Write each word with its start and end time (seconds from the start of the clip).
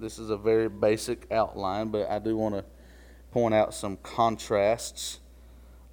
this 0.00 0.18
is 0.18 0.30
a 0.30 0.36
very 0.36 0.68
basic 0.68 1.30
outline, 1.30 1.88
but 1.88 2.10
I 2.10 2.18
do 2.18 2.36
want 2.36 2.54
to 2.54 2.64
point 3.32 3.54
out 3.54 3.74
some 3.74 3.98
contrasts 3.98 5.20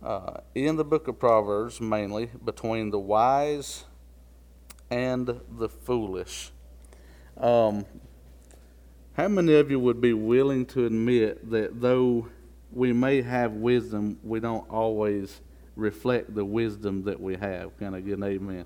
uh, 0.01 0.37
in 0.55 0.77
the 0.77 0.85
book 0.85 1.07
of 1.07 1.19
Proverbs, 1.19 1.81
mainly 1.81 2.29
between 2.45 2.89
the 2.89 2.99
wise 2.99 3.83
and 4.89 5.41
the 5.57 5.67
foolish. 5.67 6.51
Um, 7.35 7.85
how 9.13 9.27
many 9.27 9.55
of 9.55 9.69
you 9.69 9.79
would 9.79 9.99
be 9.99 10.13
willing 10.13 10.65
to 10.67 10.85
admit 10.85 11.49
that 11.51 11.81
though 11.81 12.29
we 12.71 12.93
may 12.93 13.21
have 13.21 13.53
wisdom, 13.53 14.19
we 14.23 14.39
don't 14.39 14.69
always 14.69 15.41
reflect 15.75 16.33
the 16.33 16.45
wisdom 16.45 17.03
that 17.03 17.19
we 17.19 17.35
have? 17.35 17.77
Can 17.77 17.93
I 17.93 17.99
get 17.99 18.17
an 18.17 18.23
amen? 18.23 18.65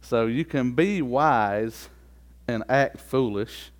So 0.00 0.26
you 0.26 0.44
can 0.44 0.72
be 0.72 1.02
wise 1.02 1.88
and 2.48 2.64
act 2.68 3.00
foolish, 3.00 3.70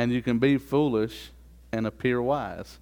and 0.00 0.10
you 0.10 0.22
can 0.22 0.38
be 0.38 0.56
foolish 0.56 1.30
and 1.72 1.86
appear 1.86 2.22
wise. 2.22 2.78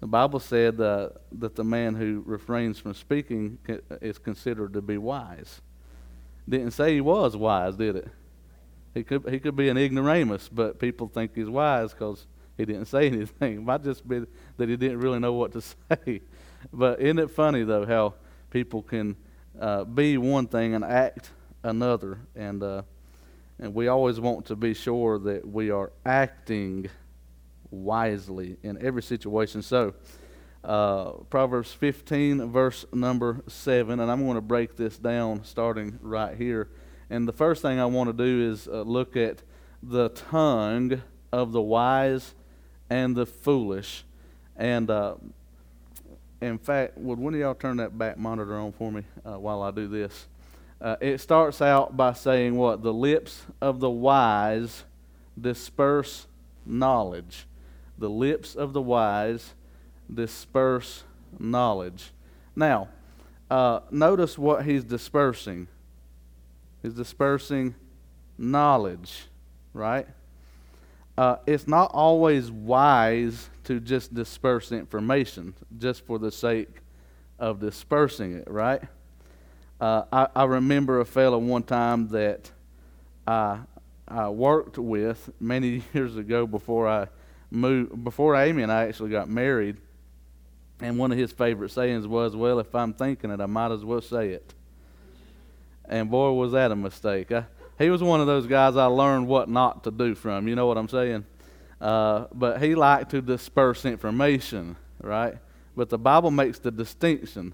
The 0.00 0.06
Bible 0.06 0.38
said 0.38 0.78
uh, 0.78 1.08
that 1.32 1.56
the 1.56 1.64
man 1.64 1.94
who 1.94 2.22
refrains 2.26 2.78
from 2.78 2.92
speaking 2.92 3.56
is 4.02 4.18
considered 4.18 4.74
to 4.74 4.82
be 4.82 4.98
wise. 4.98 5.62
Didn't 6.46 6.72
say 6.72 6.92
he 6.92 7.00
was 7.00 7.38
wise, 7.38 7.76
did 7.76 7.96
it? 7.96 8.08
He 8.92 9.02
could 9.02 9.26
he 9.30 9.40
could 9.40 9.56
be 9.56 9.70
an 9.70 9.78
ignoramus, 9.78 10.50
but 10.50 10.78
people 10.78 11.08
think 11.08 11.34
he's 11.34 11.48
wise 11.48 11.94
because 11.94 12.26
he 12.58 12.66
didn't 12.66 12.84
say 12.84 13.06
anything. 13.12 13.54
It 13.54 13.62
might 13.62 13.82
just 13.82 14.06
be 14.06 14.26
that 14.58 14.68
he 14.68 14.76
didn't 14.76 15.00
really 15.00 15.20
know 15.20 15.32
what 15.32 15.52
to 15.52 15.62
say. 15.88 16.20
But 16.70 17.00
isn't 17.00 17.18
it 17.18 17.30
funny 17.30 17.64
though 17.64 17.86
how 17.86 18.12
people 18.50 18.82
can 18.82 19.16
uh, 19.58 19.84
be 19.84 20.18
one 20.18 20.48
thing 20.48 20.74
and 20.74 20.84
act 20.84 21.30
another, 21.62 22.18
and 22.36 22.62
uh, 22.62 22.82
and 23.58 23.74
we 23.74 23.88
always 23.88 24.20
want 24.20 24.46
to 24.46 24.56
be 24.56 24.74
sure 24.74 25.18
that 25.18 25.46
we 25.46 25.70
are 25.70 25.92
acting 26.04 26.88
wisely 27.70 28.56
in 28.62 28.84
every 28.84 29.02
situation. 29.02 29.62
So. 29.62 29.94
Uh, 30.62 31.10
Proverbs 31.28 31.72
15, 31.72 32.50
verse 32.50 32.86
number 32.90 33.44
7, 33.46 34.00
and 34.00 34.10
I'm 34.10 34.24
going 34.24 34.36
to 34.36 34.40
break 34.40 34.76
this 34.76 34.96
down 34.96 35.44
starting 35.44 35.98
right 36.00 36.34
here. 36.34 36.70
And 37.10 37.28
the 37.28 37.34
first 37.34 37.60
thing 37.60 37.78
I 37.78 37.84
want 37.84 38.08
to 38.08 38.14
do 38.14 38.50
is 38.50 38.66
uh, 38.66 38.80
look 38.80 39.14
at 39.14 39.42
the 39.82 40.08
tongue 40.08 41.02
of 41.32 41.52
the 41.52 41.60
wise 41.60 42.34
and 42.88 43.14
the 43.14 43.26
foolish. 43.26 44.04
And 44.56 44.90
uh, 44.90 45.16
in 46.40 46.58
fact, 46.58 46.96
would 46.98 47.18
one 47.18 47.34
of 47.34 47.40
y'all 47.40 47.54
turn 47.54 47.78
that 47.78 47.96
back 47.96 48.18
monitor 48.18 48.56
on 48.56 48.72
for 48.72 48.90
me 48.90 49.02
uh, 49.24 49.38
while 49.38 49.62
I 49.62 49.70
do 49.70 49.88
this? 49.88 50.26
Uh, 50.84 50.96
it 51.00 51.18
starts 51.18 51.62
out 51.62 51.96
by 51.96 52.12
saying 52.12 52.54
what? 52.54 52.82
The 52.82 52.92
lips 52.92 53.46
of 53.60 53.80
the 53.80 53.90
wise 53.90 54.84
disperse 55.40 56.26
knowledge. 56.66 57.46
The 57.98 58.10
lips 58.10 58.54
of 58.54 58.72
the 58.72 58.82
wise 58.82 59.54
disperse 60.12 61.02
knowledge. 61.38 62.12
Now, 62.54 62.88
uh, 63.50 63.80
notice 63.90 64.38
what 64.38 64.64
he's 64.64 64.84
dispersing 64.84 65.66
He's 66.84 66.92
dispersing 66.92 67.74
knowledge, 68.36 69.28
right? 69.72 70.06
Uh, 71.16 71.36
it's 71.46 71.66
not 71.66 71.90
always 71.94 72.50
wise 72.50 73.48
to 73.64 73.80
just 73.80 74.12
disperse 74.12 74.70
information 74.70 75.54
just 75.78 76.04
for 76.04 76.18
the 76.18 76.30
sake 76.30 76.82
of 77.38 77.58
dispersing 77.58 78.34
it, 78.34 78.50
right? 78.50 78.82
Uh, 79.80 80.04
I, 80.12 80.28
I, 80.36 80.44
remember 80.44 81.00
a 81.00 81.04
fellow 81.04 81.38
one 81.38 81.64
time 81.64 82.08
that 82.08 82.50
I, 83.26 83.58
I 84.06 84.28
worked 84.28 84.78
with 84.78 85.30
many 85.40 85.82
years 85.92 86.16
ago 86.16 86.46
before 86.46 86.88
I 86.88 87.08
moved, 87.50 88.04
before 88.04 88.36
Amy 88.36 88.62
and 88.62 88.70
I 88.70 88.86
actually 88.86 89.10
got 89.10 89.28
married. 89.28 89.78
And 90.80 90.98
one 90.98 91.12
of 91.12 91.18
his 91.18 91.32
favorite 91.32 91.70
sayings 91.70 92.06
was, 92.06 92.36
Well, 92.36 92.58
if 92.60 92.74
I'm 92.74 92.94
thinking 92.94 93.30
it, 93.30 93.40
I 93.40 93.46
might 93.46 93.72
as 93.72 93.84
well 93.84 94.00
say 94.00 94.30
it. 94.30 94.54
And 95.86 96.10
boy, 96.10 96.32
was 96.32 96.52
that 96.52 96.70
a 96.70 96.76
mistake. 96.76 97.32
I, 97.32 97.46
he 97.78 97.90
was 97.90 98.02
one 98.02 98.20
of 98.20 98.26
those 98.26 98.46
guys 98.46 98.76
I 98.76 98.86
learned 98.86 99.26
what 99.26 99.48
not 99.48 99.84
to 99.84 99.90
do 99.90 100.14
from. 100.14 100.46
You 100.48 100.54
know 100.54 100.66
what 100.66 100.78
I'm 100.78 100.88
saying? 100.88 101.24
Uh, 101.80 102.26
but 102.32 102.62
he 102.62 102.74
liked 102.74 103.10
to 103.10 103.20
disperse 103.20 103.84
information, 103.84 104.76
right? 105.02 105.36
But 105.76 105.90
the 105.90 105.98
Bible 105.98 106.30
makes 106.30 106.58
the 106.58 106.70
distinction. 106.70 107.52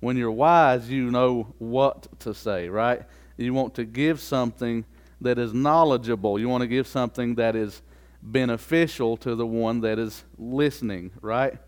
When 0.00 0.16
you're 0.16 0.30
wise, 0.30 0.88
you 0.88 1.10
know 1.10 1.54
what 1.58 2.20
to 2.20 2.32
say, 2.34 2.68
right? 2.68 3.02
You 3.36 3.54
want 3.54 3.74
to 3.74 3.84
give 3.84 4.20
something 4.20 4.84
that 5.20 5.38
is 5.38 5.52
knowledgeable. 5.52 6.38
You 6.38 6.48
want 6.48 6.62
to 6.62 6.68
give 6.68 6.86
something 6.86 7.34
that 7.36 7.56
is 7.56 7.82
beneficial 8.22 9.16
to 9.18 9.34
the 9.34 9.46
one 9.46 9.80
that 9.80 9.98
is 9.98 10.24
listening, 10.38 11.10
right? 11.20 11.58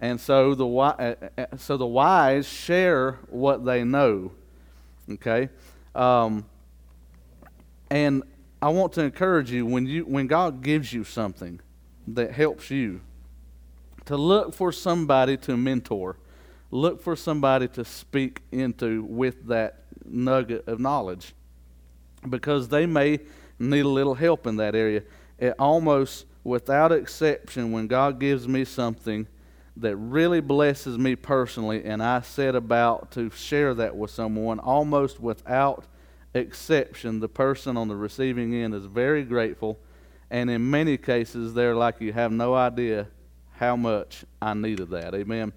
And 0.00 0.20
so 0.20 0.54
the 0.54 0.66
uh, 0.66 1.14
uh, 1.36 1.46
so 1.56 1.76
the 1.76 1.86
wise 1.86 2.48
share 2.48 3.18
what 3.28 3.64
they 3.64 3.84
know. 3.84 4.32
Okay? 5.10 5.48
Um, 5.94 6.44
and 7.90 8.22
I 8.60 8.68
want 8.68 8.92
to 8.94 9.02
encourage 9.02 9.50
you 9.50 9.66
when, 9.66 9.86
you 9.86 10.04
when 10.04 10.26
God 10.26 10.62
gives 10.62 10.92
you 10.92 11.04
something 11.04 11.60
that 12.08 12.32
helps 12.32 12.70
you, 12.70 13.00
to 14.06 14.16
look 14.16 14.54
for 14.54 14.72
somebody 14.72 15.36
to 15.36 15.56
mentor. 15.56 16.16
Look 16.70 17.00
for 17.02 17.16
somebody 17.16 17.68
to 17.68 17.84
speak 17.84 18.42
into 18.52 19.02
with 19.04 19.46
that 19.46 19.84
nugget 20.04 20.66
of 20.68 20.80
knowledge 20.80 21.34
because 22.28 22.68
they 22.68 22.86
may 22.86 23.20
need 23.58 23.84
a 23.84 23.88
little 23.88 24.14
help 24.14 24.46
in 24.46 24.56
that 24.56 24.74
area. 24.74 25.02
It 25.38 25.54
almost 25.58 26.26
without 26.44 26.92
exception, 26.92 27.72
when 27.72 27.86
God 27.86 28.18
gives 28.18 28.48
me 28.48 28.64
something, 28.64 29.26
that 29.76 29.96
really 29.96 30.40
blesses 30.40 30.98
me 30.98 31.14
personally, 31.14 31.84
and 31.84 32.02
I 32.02 32.20
set 32.22 32.56
about 32.56 33.12
to 33.12 33.30
share 33.30 33.74
that 33.74 33.96
with 33.96 34.10
someone 34.10 34.58
almost 34.58 35.20
without 35.20 35.84
exception. 36.34 37.20
The 37.20 37.28
person 37.28 37.76
on 37.76 37.86
the 37.86 37.94
receiving 37.94 38.54
end 38.54 38.74
is 38.74 38.86
very 38.86 39.22
grateful, 39.22 39.78
and 40.30 40.50
in 40.50 40.68
many 40.68 40.96
cases, 40.96 41.54
they're 41.54 41.76
like, 41.76 42.00
You 42.00 42.12
have 42.12 42.32
no 42.32 42.54
idea 42.54 43.06
how 43.52 43.76
much 43.76 44.24
I 44.42 44.54
needed 44.54 44.90
that. 44.90 45.14
Amen. 45.14 45.52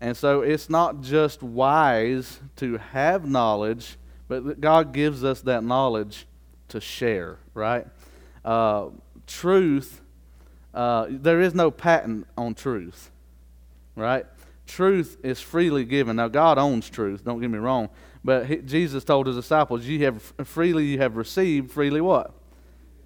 And 0.00 0.16
so 0.16 0.42
it's 0.42 0.70
not 0.70 1.00
just 1.00 1.42
wise 1.42 2.40
to 2.56 2.76
have 2.78 3.26
knowledge, 3.28 3.96
but 4.28 4.60
God 4.60 4.92
gives 4.92 5.24
us 5.24 5.40
that 5.42 5.64
knowledge 5.64 6.26
to 6.68 6.80
share, 6.80 7.38
right? 7.54 7.86
Uh, 8.44 8.90
truth, 9.26 10.00
uh, 10.72 11.06
there 11.08 11.40
is 11.40 11.54
no 11.54 11.70
patent 11.70 12.26
on 12.36 12.54
truth 12.54 13.10
right? 13.98 14.24
Truth 14.66 15.18
is 15.22 15.40
freely 15.40 15.84
given. 15.84 16.16
Now, 16.16 16.28
God 16.28 16.56
owns 16.56 16.88
truth, 16.88 17.24
don't 17.24 17.40
get 17.40 17.50
me 17.50 17.58
wrong. 17.58 17.90
But 18.24 18.46
he, 18.46 18.56
Jesus 18.56 19.04
told 19.04 19.26
his 19.26 19.36
disciples, 19.36 19.84
You 19.84 20.04
have 20.04 20.22
freely 20.44 20.86
you 20.86 20.98
have 20.98 21.16
received, 21.16 21.70
freely 21.70 22.00
what? 22.00 22.32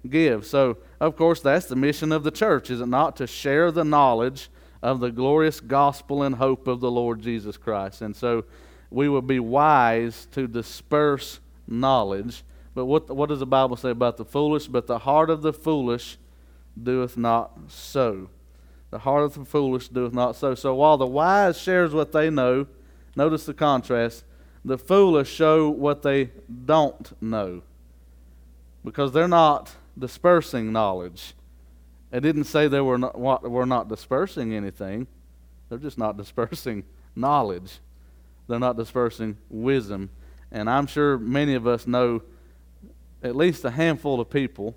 Give. 0.07 0.45
So, 0.45 0.77
of 0.99 1.15
course, 1.15 1.41
that's 1.41 1.65
the 1.65 1.75
mission 1.75 2.11
of 2.11 2.23
the 2.23 2.31
church, 2.31 2.69
is 2.69 2.81
it 2.81 2.87
not? 2.87 3.15
To 3.17 3.27
share 3.27 3.71
the 3.71 3.83
knowledge 3.83 4.49
of 4.83 4.99
the 4.99 5.11
glorious 5.11 5.61
gospel 5.61 6.21
and 6.21 6.35
hope 6.35 6.67
of 6.67 6.81
the 6.81 6.91
Lord 6.91 7.21
Jesus 7.21 7.55
Christ. 7.55 8.01
And 8.01 8.13
so 8.13 8.43
we 8.91 9.07
would 9.07 9.25
be 9.25 9.39
wise 9.39 10.27
to 10.33 10.45
disperse 10.45 11.39
knowledge. 11.65 12.43
But 12.75 12.85
what, 12.85 13.09
what 13.09 13.29
does 13.29 13.39
the 13.39 13.45
Bible 13.45 13.77
say 13.77 13.91
about 13.91 14.17
the 14.17 14.25
foolish? 14.25 14.67
But 14.67 14.87
the 14.87 14.99
heart 14.99 15.29
of 15.29 15.41
the 15.41 15.53
foolish 15.53 16.17
doeth 16.81 17.15
not 17.15 17.57
so. 17.69 18.29
The 18.91 18.99
heart 18.99 19.23
of 19.23 19.33
the 19.35 19.45
foolish 19.45 19.87
doeth 19.87 20.13
not 20.13 20.35
so. 20.35 20.53
So 20.53 20.75
while 20.75 20.97
the 20.97 21.07
wise 21.07 21.57
shares 21.57 21.93
what 21.93 22.11
they 22.11 22.29
know, 22.29 22.67
notice 23.15 23.45
the 23.45 23.53
contrast, 23.53 24.25
the 24.65 24.77
foolish 24.77 25.31
show 25.31 25.69
what 25.69 26.01
they 26.01 26.31
don't 26.65 27.21
know. 27.21 27.61
Because 28.83 29.13
they're 29.13 29.29
not 29.29 29.75
dispersing 29.97 30.73
knowledge. 30.73 31.35
It 32.13 32.21
didn't 32.21 32.43
say 32.43 32.67
they 32.67 32.79
were 32.79 32.99
not, 32.99 33.19
were 33.19 33.65
not 33.65 33.89
dispersing 33.89 34.53
anything. 34.53 35.07
They're 35.67 35.79
just 35.79 35.97
not 35.97 36.15
dispersing 36.23 36.83
knowledge. 37.15 37.79
They're 38.47 38.59
not 38.59 38.77
dispersing 38.77 39.37
wisdom. 39.49 40.11
And 40.51 40.69
I'm 40.69 40.85
sure 40.85 41.17
many 41.17 41.55
of 41.55 41.65
us 41.65 41.87
know 41.87 42.21
at 43.23 43.35
least 43.35 43.65
a 43.65 43.71
handful 43.71 44.21
of 44.21 44.29
people 44.29 44.75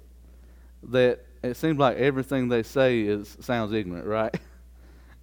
that 0.84 1.26
it 1.42 1.56
seems 1.56 1.78
like 1.78 1.98
everything 1.98 2.48
they 2.48 2.62
say 2.62 3.02
is 3.02 3.36
sounds 3.40 3.72
ignorant, 3.72 4.06
right? 4.06 4.34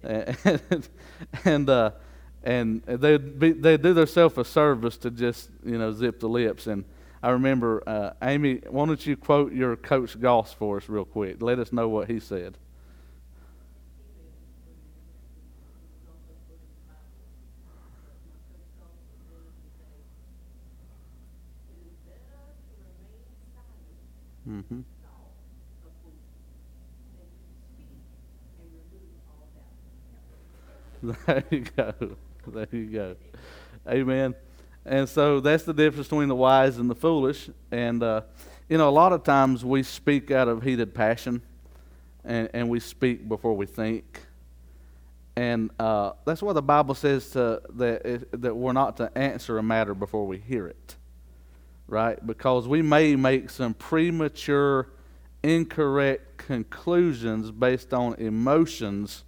and 0.04 0.88
and, 1.44 1.68
uh, 1.68 1.90
and 2.44 2.82
they 2.84 3.16
they 3.16 3.76
do 3.76 3.92
themselves 3.92 4.38
a 4.38 4.44
service 4.44 4.96
to 4.98 5.10
just 5.10 5.50
you 5.64 5.78
know 5.78 5.90
zip 5.90 6.20
the 6.20 6.28
lips. 6.28 6.68
And 6.68 6.84
I 7.24 7.30
remember 7.30 7.82
uh, 7.86 8.10
Amy. 8.20 8.60
Why 8.68 8.84
don't 8.84 9.06
you 9.06 9.16
quote 9.16 9.54
your 9.54 9.76
coach 9.76 10.20
Goss 10.20 10.52
for 10.52 10.76
us 10.76 10.90
real 10.90 11.06
quick? 11.06 11.40
Let 11.40 11.58
us 11.58 11.72
know 11.72 11.88
what 11.88 12.10
he 12.10 12.20
said. 12.20 12.58
Mm-hmm. 24.46 24.80
There 31.26 31.44
you 31.50 31.64
go. 31.74 32.16
There 32.46 32.68
you 32.70 32.86
go. 32.86 33.16
Amen. 33.88 34.34
And 34.86 35.08
so 35.08 35.40
that's 35.40 35.64
the 35.64 35.72
difference 35.72 36.08
between 36.08 36.28
the 36.28 36.34
wise 36.34 36.78
and 36.78 36.90
the 36.90 36.94
foolish. 36.94 37.48
And, 37.70 38.02
uh, 38.02 38.22
you 38.68 38.78
know, 38.78 38.88
a 38.88 38.90
lot 38.90 39.12
of 39.12 39.22
times 39.22 39.64
we 39.64 39.82
speak 39.82 40.30
out 40.30 40.48
of 40.48 40.62
heated 40.62 40.94
passion 40.94 41.42
and, 42.24 42.48
and 42.52 42.68
we 42.68 42.80
speak 42.80 43.28
before 43.28 43.56
we 43.56 43.66
think. 43.66 44.20
And 45.36 45.70
uh, 45.78 46.12
that's 46.24 46.42
why 46.42 46.52
the 46.52 46.62
Bible 46.62 46.94
says 46.94 47.30
to, 47.30 47.62
that, 47.70 48.30
that 48.40 48.54
we're 48.54 48.72
not 48.72 48.96
to 48.98 49.16
answer 49.16 49.58
a 49.58 49.62
matter 49.62 49.94
before 49.94 50.26
we 50.26 50.38
hear 50.38 50.66
it, 50.66 50.96
right? 51.88 52.24
Because 52.24 52.68
we 52.68 52.82
may 52.82 53.16
make 53.16 53.50
some 53.50 53.74
premature, 53.74 54.90
incorrect 55.42 56.38
conclusions 56.38 57.50
based 57.50 57.92
on 57.92 58.14
emotions 58.14 59.24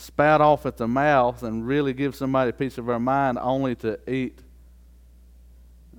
spout 0.00 0.40
off 0.40 0.66
at 0.66 0.76
the 0.76 0.88
mouth 0.88 1.42
and 1.42 1.66
really 1.66 1.92
give 1.92 2.14
somebody 2.14 2.50
a 2.50 2.52
piece 2.52 2.78
of 2.78 2.88
our 2.88 2.98
mind 2.98 3.38
only 3.40 3.74
to 3.76 3.98
eat, 4.10 4.40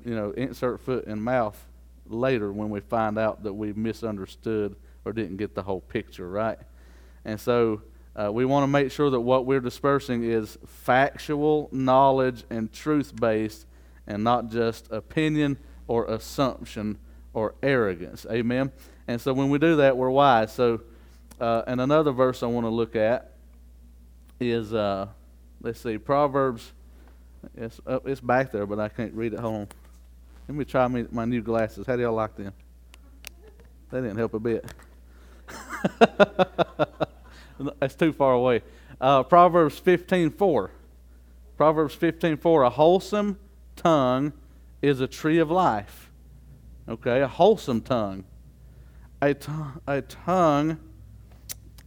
you 0.06 0.16
know, 0.16 0.32
insert 0.32 0.80
foot 0.82 1.08
and 1.08 1.24
mouth 1.24 1.68
later 2.08 2.52
when 2.52 2.70
we 2.70 2.80
find 2.80 3.18
out 3.18 3.44
that 3.44 3.54
we 3.54 3.74
misunderstood 3.74 4.76
or 5.06 5.14
didn't 5.14 5.38
get 5.38 5.56
the 5.56 5.64
whole 5.64 5.82
picture, 5.82 6.30
right? 6.30 6.60
And 7.26 7.40
so 7.40 7.82
uh, 8.16 8.32
we 8.32 8.46
want 8.46 8.64
to 8.64 8.68
make 8.68 8.92
sure 8.92 9.10
that 9.10 9.20
what 9.22 9.46
we're 9.46 9.62
dispersing 9.62 10.24
is 10.24 10.58
factual 10.66 11.70
knowledge 11.72 12.44
and 12.50 12.72
truth 12.72 13.16
based 13.16 13.66
and 14.08 14.24
not 14.24 14.50
just 14.50 14.92
opinion 14.92 15.58
or 15.88 16.06
assumption 16.06 16.98
or 17.34 17.56
arrogance. 17.64 18.26
Amen? 18.30 18.72
And 19.08 19.20
so 19.22 19.34
when 19.34 19.50
we 19.50 19.60
do 19.60 19.78
that, 19.78 19.96
we're 19.96 20.10
wise. 20.10 20.52
So, 20.52 20.82
uh, 21.40 21.64
and 21.68 21.80
another 21.80 22.12
verse 22.12 22.44
I 22.44 22.48
want 22.48 22.66
to 22.66 22.70
look 22.70 22.96
at 22.96 23.34
is, 24.40 24.74
uh, 24.74 25.08
let's 25.62 25.80
see, 25.80 25.98
Proverbs. 25.98 26.74
It's, 27.56 27.80
it's 28.06 28.22
back 28.22 28.52
there, 28.52 28.66
but 28.66 28.80
I 28.80 28.90
can't 28.90 29.14
read 29.14 29.34
it. 29.34 29.40
Hold 29.40 29.56
on. 29.56 29.68
Let 30.52 30.58
me 30.58 30.66
try 30.66 30.86
me, 30.90 31.06
my 31.12 31.24
new 31.24 31.42
glasses. 31.42 31.88
How 31.88 31.96
do 31.96 32.02
y'all 32.02 32.12
like 32.12 32.36
them? 32.36 32.52
They 33.90 34.02
didn't 34.02 34.18
help 34.18 34.34
a 34.34 34.40
bit. 34.40 34.66
That's 37.80 37.96
too 37.96 38.12
far 38.12 38.34
away. 38.34 38.62
Uh, 39.00 39.24
Proverbs 39.24 39.80
15:4. 39.80 40.70
Proverbs 41.56 41.96
15:4. 41.96 42.68
A 42.68 42.70
wholesome 42.70 43.40
tongue 43.78 44.34
is 44.82 45.00
a 45.00 45.08
tree 45.08 45.38
of 45.38 45.50
life. 45.50 46.12
Okay, 46.90 47.22
a 47.22 47.30
wholesome 47.30 47.80
tongue. 47.80 48.26
A, 49.22 49.34
t- 49.34 49.50
a 49.88 50.02
tongue 50.02 50.80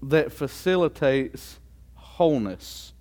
that 0.03 0.33
facilitates 0.33 1.61
wholeness. 1.97 2.95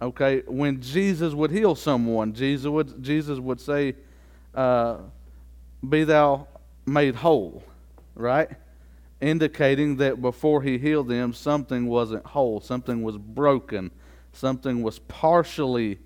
Okay, 0.00 0.42
when 0.46 0.80
Jesus 0.80 1.34
would 1.34 1.50
heal 1.50 1.74
someone, 1.74 2.32
Jesus 2.32 2.68
would 2.68 3.02
Jesus 3.02 3.40
would 3.40 3.60
say, 3.60 3.96
uh, 4.58 4.98
"Be 5.88 6.04
thou 6.04 6.46
made 6.86 7.14
whole," 7.16 7.62
right? 8.14 8.50
indicating 9.20 9.96
that 9.96 10.20
before 10.20 10.62
he 10.62 10.78
healed 10.78 11.08
them, 11.08 11.32
something 11.32 11.86
wasn't 11.86 12.24
whole, 12.26 12.60
something 12.60 13.02
was 13.02 13.18
broken, 13.18 13.90
something 14.32 14.82
was 14.82 14.98
partially 15.00 15.98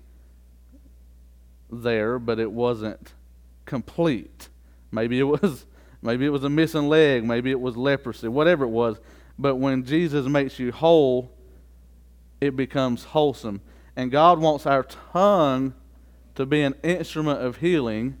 there, 1.71 2.17
but 2.19 2.39
it 2.39 2.51
wasn't 2.51 3.13
complete. 3.65 4.49
Maybe 4.91 5.19
it 5.19 5.23
was 5.23 5.65
maybe 6.01 6.25
it 6.25 6.29
was 6.29 6.43
a 6.43 6.49
missing 6.49 6.89
leg, 6.89 7.23
maybe 7.23 7.51
it 7.51 7.59
was 7.59 7.77
leprosy, 7.77 8.27
whatever 8.27 8.65
it 8.65 8.69
was. 8.69 8.99
But 9.37 9.55
when 9.55 9.83
Jesus 9.85 10.27
makes 10.27 10.59
you 10.59 10.71
whole, 10.71 11.31
it 12.41 12.55
becomes 12.55 13.05
wholesome. 13.05 13.61
And 13.95 14.11
God 14.11 14.39
wants 14.39 14.65
our 14.65 14.83
tongue 14.83 15.73
to 16.35 16.45
be 16.45 16.61
an 16.61 16.75
instrument 16.83 17.41
of 17.41 17.57
healing 17.57 18.17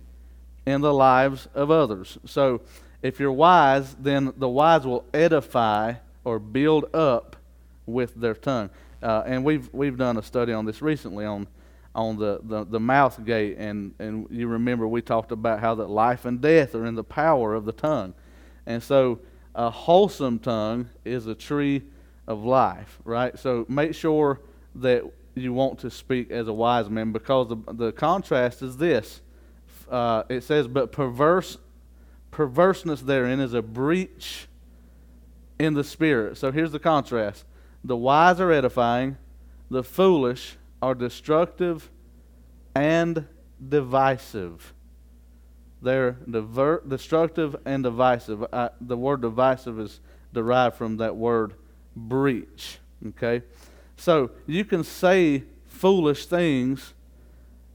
in 0.65 0.81
the 0.81 0.93
lives 0.93 1.47
of 1.53 1.71
others. 1.71 2.17
So 2.25 2.61
if 3.01 3.19
you're 3.19 3.31
wise, 3.31 3.95
then 3.95 4.33
the 4.37 4.49
wise 4.49 4.85
will 4.85 5.05
edify 5.13 5.95
or 6.23 6.39
build 6.39 6.93
up 6.95 7.35
with 7.85 8.15
their 8.15 8.33
tongue. 8.33 8.69
Uh, 9.01 9.23
and 9.25 9.43
we've 9.43 9.69
we've 9.73 9.97
done 9.97 10.17
a 10.17 10.23
study 10.23 10.53
on 10.53 10.65
this 10.65 10.81
recently 10.81 11.25
on 11.25 11.47
on 11.95 12.17
the, 12.17 12.39
the, 12.43 12.63
the 12.63 12.79
mouth 12.79 13.23
gate 13.23 13.55
and, 13.59 13.93
and 13.99 14.27
you 14.31 14.47
remember 14.47 14.87
we 14.87 15.01
talked 15.01 15.31
about 15.31 15.59
how 15.59 15.75
that 15.75 15.87
life 15.89 16.25
and 16.25 16.41
death 16.41 16.73
are 16.73 16.85
in 16.85 16.95
the 16.95 17.03
power 17.03 17.53
of 17.53 17.65
the 17.65 17.71
tongue. 17.71 18.15
And 18.65 18.81
so 18.81 19.19
a 19.53 19.69
wholesome 19.69 20.39
tongue 20.39 20.89
is 21.05 21.27
a 21.27 21.35
tree 21.35 21.83
of 22.27 22.43
life, 22.43 22.99
right? 23.05 23.37
So 23.37 23.65
make 23.69 23.93
sure 23.93 24.39
that 24.75 25.03
you 25.35 25.53
want 25.53 25.79
to 25.79 25.91
speak 25.91 26.31
as 26.31 26.47
a 26.47 26.53
wise 26.53 26.89
man 26.89 27.11
because 27.11 27.49
the, 27.49 27.57
the 27.73 27.91
contrast 27.91 28.61
is 28.61 28.77
this. 28.77 29.21
Uh, 29.89 30.23
it 30.29 30.43
says, 30.43 30.67
but 30.67 30.91
perverse 30.91 31.57
perverseness 32.31 33.01
therein 33.01 33.39
is 33.39 33.53
a 33.53 33.61
breach 33.61 34.47
in 35.59 35.75
the 35.75 35.83
spirit. 35.83 36.37
So 36.37 36.51
here's 36.51 36.71
the 36.71 36.79
contrast 36.79 37.45
the 37.83 37.97
wise 37.97 38.39
are 38.39 38.51
edifying, 38.51 39.17
the 39.69 39.83
foolish 39.83 40.57
are 40.81 40.95
destructive 40.95 41.89
and 42.75 43.27
divisive. 43.69 44.73
They're 45.81 46.11
diver- 46.29 46.81
destructive 46.87 47.55
and 47.65 47.83
divisive. 47.83 48.45
I, 48.53 48.69
the 48.79 48.97
word 48.97 49.21
divisive 49.21 49.79
is 49.79 49.99
derived 50.33 50.75
from 50.77 50.97
that 50.97 51.15
word 51.15 51.53
breach. 51.95 52.79
Okay? 53.09 53.43
So 53.97 54.31
you 54.47 54.65
can 54.65 54.83
say 54.83 55.43
foolish 55.67 56.25
things 56.25 56.93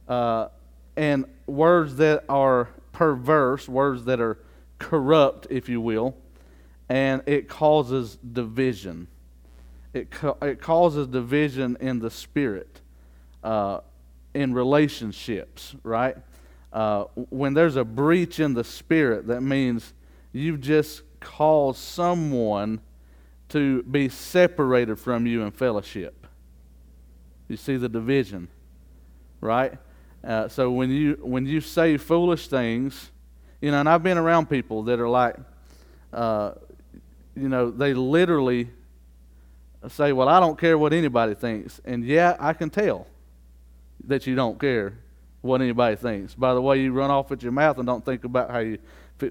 uh, 0.09 0.49
and 0.99 1.27
words 1.47 1.95
that 1.97 2.25
are 2.29 2.71
perverse, 2.91 3.69
words 3.69 4.05
that 4.07 4.21
are 4.21 4.37
corrupt, 4.81 5.47
if 5.49 5.69
you 5.69 5.81
will, 5.81 6.17
and 6.89 7.23
it 7.27 7.49
causes 7.49 8.17
division. 8.17 9.07
It, 9.95 10.13
it 10.43 10.61
causes 10.61 11.07
division 11.07 11.77
in 11.81 12.01
the 12.01 12.11
spirit, 12.11 12.81
uh, 13.45 13.81
in 14.35 14.53
relationships, 14.53 15.77
right? 15.85 16.17
Uh, 16.73 17.05
when 17.31 17.55
there's 17.55 17.77
a 17.77 17.85
breach 17.85 18.41
in 18.41 18.55
the 18.55 18.65
spirit, 18.65 19.29
that 19.29 19.41
means 19.41 19.95
you've 20.33 20.61
just 20.61 21.03
caused 21.21 21.79
someone 21.79 22.81
to 23.51 23.85
be 23.85 24.09
separated 24.09 24.99
from 24.99 25.27
you 25.27 25.43
in 25.43 25.53
fellowship. 25.53 26.27
You 27.47 27.57
see 27.57 27.77
the 27.77 27.89
division, 27.89 28.49
right? 29.41 29.79
Uh, 30.29 30.47
so 30.47 30.71
when 30.71 30.91
you 30.91 31.19
when 31.23 31.47
you 31.47 31.59
say 31.59 31.97
foolish 31.97 32.49
things, 32.49 33.11
you 33.63 33.71
know, 33.71 33.81
and 33.81 33.89
I've 33.89 34.03
been 34.03 34.19
around 34.19 34.51
people 34.51 34.83
that 34.83 35.01
are 35.01 35.09
like, 35.09 35.37
uh, 36.13 36.53
you 37.35 37.49
know, 37.49 37.71
they 37.71 37.95
literally 37.95 38.69
say, 39.89 40.13
Well, 40.13 40.29
I 40.29 40.39
don't 40.39 40.59
care 40.59 40.77
what 40.77 40.93
anybody 40.93 41.35
thinks. 41.35 41.81
And 41.87 42.05
yeah, 42.05 42.37
I 42.39 42.53
can 42.53 42.69
tell 42.69 43.07
that 44.07 44.27
you 44.27 44.35
don't 44.35 44.61
care 44.61 44.99
what 45.41 45.63
anybody 45.63 45.97
thinks 45.97 46.35
by 46.35 46.53
the 46.53 46.61
way 46.61 46.81
you 46.81 46.93
run 46.93 47.11
off 47.11 47.33
at 47.33 47.43
your 47.43 47.53
mouth 47.53 47.79
and 47.79 47.87
don't 47.87 48.05
think 48.05 48.25
about 48.25 48.51
how 48.51 48.59
you 48.59 48.79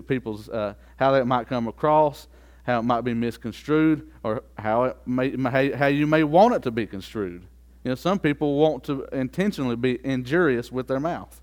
people's 0.07 0.49
uh, 0.49 0.73
how 0.95 1.11
that 1.11 1.27
might 1.27 1.47
come 1.47 1.67
across 1.67 2.27
how 2.63 2.79
it 2.79 2.83
might 2.83 3.01
be 3.01 3.13
misconstrued 3.13 4.09
or 4.23 4.43
how 4.57 4.85
it 4.85 4.97
may 5.05 5.35
how 5.71 5.87
you 5.87 6.07
may 6.07 6.23
want 6.23 6.55
it 6.55 6.61
to 6.63 6.71
be 6.71 6.87
construed 6.87 7.43
you 7.87 7.91
know 7.91 7.95
some 7.95 8.19
people 8.19 8.55
want 8.55 8.83
to 8.83 9.03
intentionally 9.13 9.75
be 9.75 9.99
injurious 10.05 10.71
with 10.71 10.87
their 10.87 10.99
mouth 10.99 11.41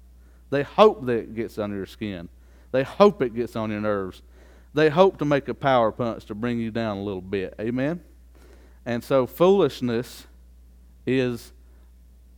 they 0.51 0.63
hope 0.63 1.05
that 1.07 1.15
it 1.15 1.35
gets 1.35 1.59
under 1.59 1.77
your 1.77 1.87
skin 1.87 2.29
they 2.75 2.83
hope 2.83 3.23
it 3.23 3.37
gets 3.37 3.55
on 3.55 3.71
your 3.71 3.81
nerves. 3.81 4.21
They 4.75 4.91
hope 4.91 5.19
to 5.19 5.25
make 5.25 5.47
a 5.47 5.55
power 5.55 5.93
punch 5.93 6.25
to 6.25 6.35
bring 6.35 6.59
you 6.59 6.73
down 6.73 6.97
a 6.97 7.03
little 7.05 7.21
bit. 7.21 7.55
Amen? 7.61 8.01
And 8.85 9.05
so, 9.05 9.29
foolishness 9.29 10.27
is 11.07 11.53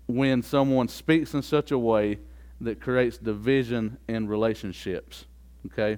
when 0.06 0.42
someone 0.42 0.88
speaks 0.88 1.32
in 1.32 1.40
such 1.40 1.70
a 1.70 1.78
way 1.78 2.18
that 2.60 2.82
creates 2.82 3.16
division 3.16 3.96
in 4.08 4.28
relationships. 4.28 5.24
Okay? 5.72 5.96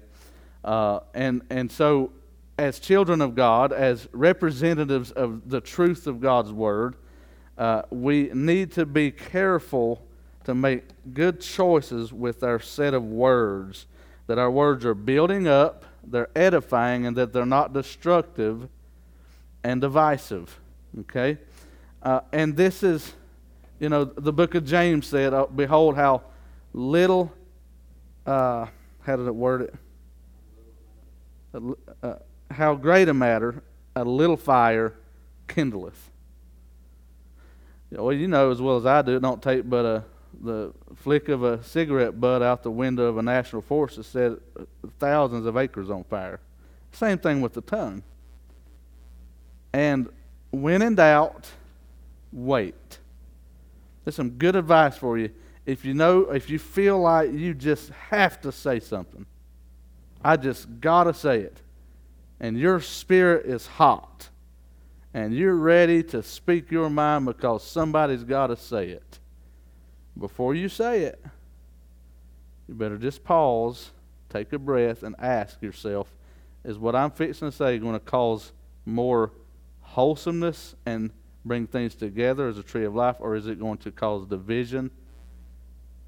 Uh, 0.64 1.00
and, 1.14 1.42
and 1.50 1.72
so, 1.72 2.12
as 2.56 2.78
children 2.78 3.20
of 3.20 3.34
God, 3.34 3.72
as 3.72 4.06
representatives 4.12 5.10
of 5.10 5.50
the 5.50 5.60
truth 5.60 6.06
of 6.06 6.20
God's 6.20 6.52
Word, 6.52 6.94
uh, 7.58 7.82
we 7.90 8.30
need 8.32 8.72
to 8.72 8.86
be 8.86 9.10
careful 9.10 10.02
to 10.44 10.54
make 10.54 10.84
good 11.12 11.40
choices 11.40 12.12
with 12.12 12.42
our 12.42 12.60
set 12.60 12.94
of 12.94 13.04
words 13.04 13.86
that 14.28 14.38
our 14.38 14.50
words 14.50 14.84
are 14.84 14.94
building 14.94 15.48
up, 15.48 15.84
they're 16.04 16.28
edifying, 16.36 17.06
and 17.06 17.16
that 17.16 17.32
they're 17.32 17.46
not 17.46 17.72
destructive 17.72 18.68
and 19.64 19.80
divisive. 19.80 20.60
Okay? 21.00 21.38
Uh, 22.02 22.20
and 22.32 22.56
this 22.56 22.82
is, 22.82 23.14
you 23.80 23.88
know, 23.88 24.04
the 24.04 24.32
book 24.32 24.54
of 24.54 24.64
James 24.64 25.06
said, 25.06 25.32
oh, 25.34 25.50
Behold, 25.54 25.96
how 25.96 26.22
little, 26.72 27.32
uh, 28.26 28.66
how 29.02 29.16
did 29.16 29.26
it 29.26 29.34
word 29.34 29.62
it? 29.62 29.74
Uh, 32.02 32.14
how 32.50 32.74
great 32.74 33.08
a 33.08 33.14
matter 33.14 33.62
a 33.96 34.04
little 34.04 34.36
fire 34.36 34.94
kindleth. 35.48 36.10
Well, 37.90 38.12
you 38.12 38.28
know 38.28 38.50
as 38.50 38.60
well 38.60 38.76
as 38.76 38.86
I 38.86 39.02
do, 39.02 39.16
it 39.16 39.20
don't 39.20 39.42
take 39.42 39.68
but 39.68 39.84
a 39.84 40.04
the 40.40 40.72
flick 40.94 41.28
of 41.28 41.42
a 41.42 41.62
cigarette 41.62 42.20
butt 42.20 42.42
out 42.42 42.62
the 42.62 42.70
window 42.70 43.06
of 43.06 43.18
a 43.18 43.22
national 43.22 43.62
forest 43.62 43.96
to 43.96 44.04
set 44.04 44.32
thousands 44.98 45.46
of 45.46 45.56
acres 45.56 45.90
on 45.90 46.04
fire. 46.04 46.40
Same 46.92 47.18
thing 47.18 47.40
with 47.40 47.54
the 47.54 47.60
tongue. 47.60 48.02
And 49.72 50.08
when 50.50 50.82
in 50.82 50.94
doubt, 50.94 51.48
wait. 52.32 52.98
There's 54.04 54.16
some 54.16 54.30
good 54.30 54.56
advice 54.56 54.96
for 54.96 55.18
you. 55.18 55.30
If 55.66 55.84
you 55.84 55.92
know, 55.92 56.30
if 56.30 56.48
you 56.48 56.58
feel 56.58 56.98
like 56.98 57.32
you 57.32 57.52
just 57.52 57.90
have 57.90 58.40
to 58.42 58.52
say 58.52 58.80
something, 58.80 59.26
I 60.24 60.36
just 60.36 60.80
gotta 60.80 61.12
say 61.12 61.40
it, 61.40 61.60
and 62.40 62.58
your 62.58 62.80
spirit 62.80 63.46
is 63.46 63.66
hot, 63.66 64.30
and 65.14 65.34
you're 65.34 65.56
ready 65.56 66.02
to 66.04 66.22
speak 66.22 66.70
your 66.70 66.90
mind 66.90 67.26
because 67.26 67.64
somebody's 67.64 68.24
got 68.24 68.48
to 68.48 68.56
say 68.56 68.90
it. 68.90 69.18
Before 70.18 70.54
you 70.54 70.68
say 70.68 71.02
it, 71.02 71.24
you 72.66 72.74
better 72.74 72.98
just 72.98 73.24
pause, 73.24 73.90
take 74.28 74.52
a 74.52 74.58
breath, 74.58 75.02
and 75.02 75.14
ask 75.18 75.62
yourself 75.62 76.12
is 76.64 76.78
what 76.78 76.94
I'm 76.94 77.10
fixing 77.10 77.50
to 77.50 77.56
say 77.56 77.78
going 77.78 77.94
to 77.94 78.00
cause 78.00 78.52
more 78.84 79.32
wholesomeness 79.80 80.74
and 80.84 81.10
bring 81.44 81.66
things 81.66 81.94
together 81.94 82.48
as 82.48 82.58
a 82.58 82.62
tree 82.62 82.84
of 82.84 82.94
life, 82.94 83.16
or 83.20 83.36
is 83.36 83.46
it 83.46 83.58
going 83.58 83.78
to 83.78 83.90
cause 83.90 84.26
division 84.26 84.90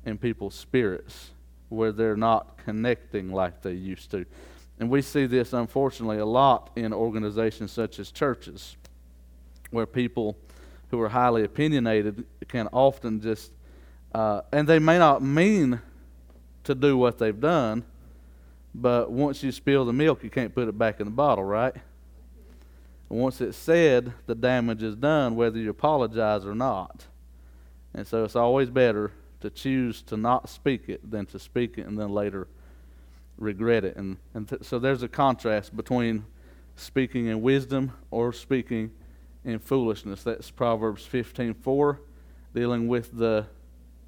in 0.04 0.19
people's 0.19 0.54
spirits 0.54 1.30
where 1.69 1.92
they're 1.92 2.16
not 2.16 2.59
connecting 2.59 3.33
like 3.33 3.62
they 3.62 3.73
used 3.73 4.11
to? 4.11 4.26
And 4.78 4.90
we 4.90 5.02
see 5.02 5.26
this, 5.26 5.52
unfortunately, 5.52 6.19
a 6.19 6.26
lot 6.26 6.71
in 6.76 6.92
organizations 6.92 7.71
such 7.73 7.99
as 7.99 8.11
churches, 8.11 8.76
where 9.70 9.86
people 9.86 10.36
who 10.90 11.00
are 11.00 11.08
highly 11.08 11.44
opinionated 11.44 12.24
can 12.48 12.68
often 12.72 13.20
just, 13.20 13.52
uh, 14.14 14.42
and 14.52 14.68
they 14.68 14.78
may 14.78 14.98
not 14.98 15.22
mean 15.22 15.80
to 16.64 16.74
do 16.74 16.96
what 16.96 17.18
they've 17.18 17.40
done, 17.40 17.84
but 18.74 19.10
once 19.10 19.42
you 19.42 19.52
spill 19.52 19.84
the 19.84 19.92
milk, 19.92 20.22
you 20.22 20.30
can't 20.30 20.54
put 20.54 20.68
it 20.68 20.76
back 20.76 21.00
in 21.00 21.06
the 21.06 21.12
bottle, 21.12 21.44
right? 21.44 21.74
once 23.10 23.40
it's 23.40 23.58
said, 23.58 24.12
the 24.26 24.36
damage 24.36 24.84
is 24.84 24.94
done, 24.94 25.34
whether 25.34 25.58
you 25.58 25.68
apologize 25.68 26.46
or 26.46 26.54
not. 26.54 27.06
And 27.92 28.06
so 28.06 28.22
it's 28.22 28.36
always 28.36 28.70
better 28.70 29.10
to 29.40 29.50
choose 29.50 30.00
to 30.02 30.16
not 30.16 30.48
speak 30.48 30.88
it 30.88 31.10
than 31.10 31.26
to 31.26 31.38
speak 31.38 31.76
it 31.76 31.86
and 31.86 31.98
then 31.98 32.10
later 32.10 32.46
regret 33.36 33.84
it. 33.84 33.96
And, 33.96 34.18
and 34.32 34.48
th- 34.48 34.62
so 34.62 34.78
there's 34.78 35.02
a 35.02 35.08
contrast 35.08 35.76
between 35.76 36.24
speaking 36.76 37.26
in 37.26 37.42
wisdom 37.42 37.92
or 38.12 38.32
speaking 38.32 38.92
in 39.44 39.59
foolishness. 39.59 40.23
That's 40.23 40.50
Proverbs 40.50 41.06
15:4, 41.06 41.99
dealing 42.54 42.88
with 42.88 43.16
the, 43.16 43.47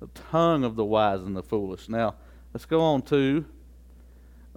the 0.01 0.09
tongue 0.09 0.65
of 0.65 0.77
the 0.77 0.85
wise 0.85 1.21
and 1.21 1.37
the 1.37 1.43
foolish. 1.43 1.89
Now, 1.89 2.15
let's 2.53 2.67
go 2.67 2.81
on 2.81 3.03
to 3.03 3.45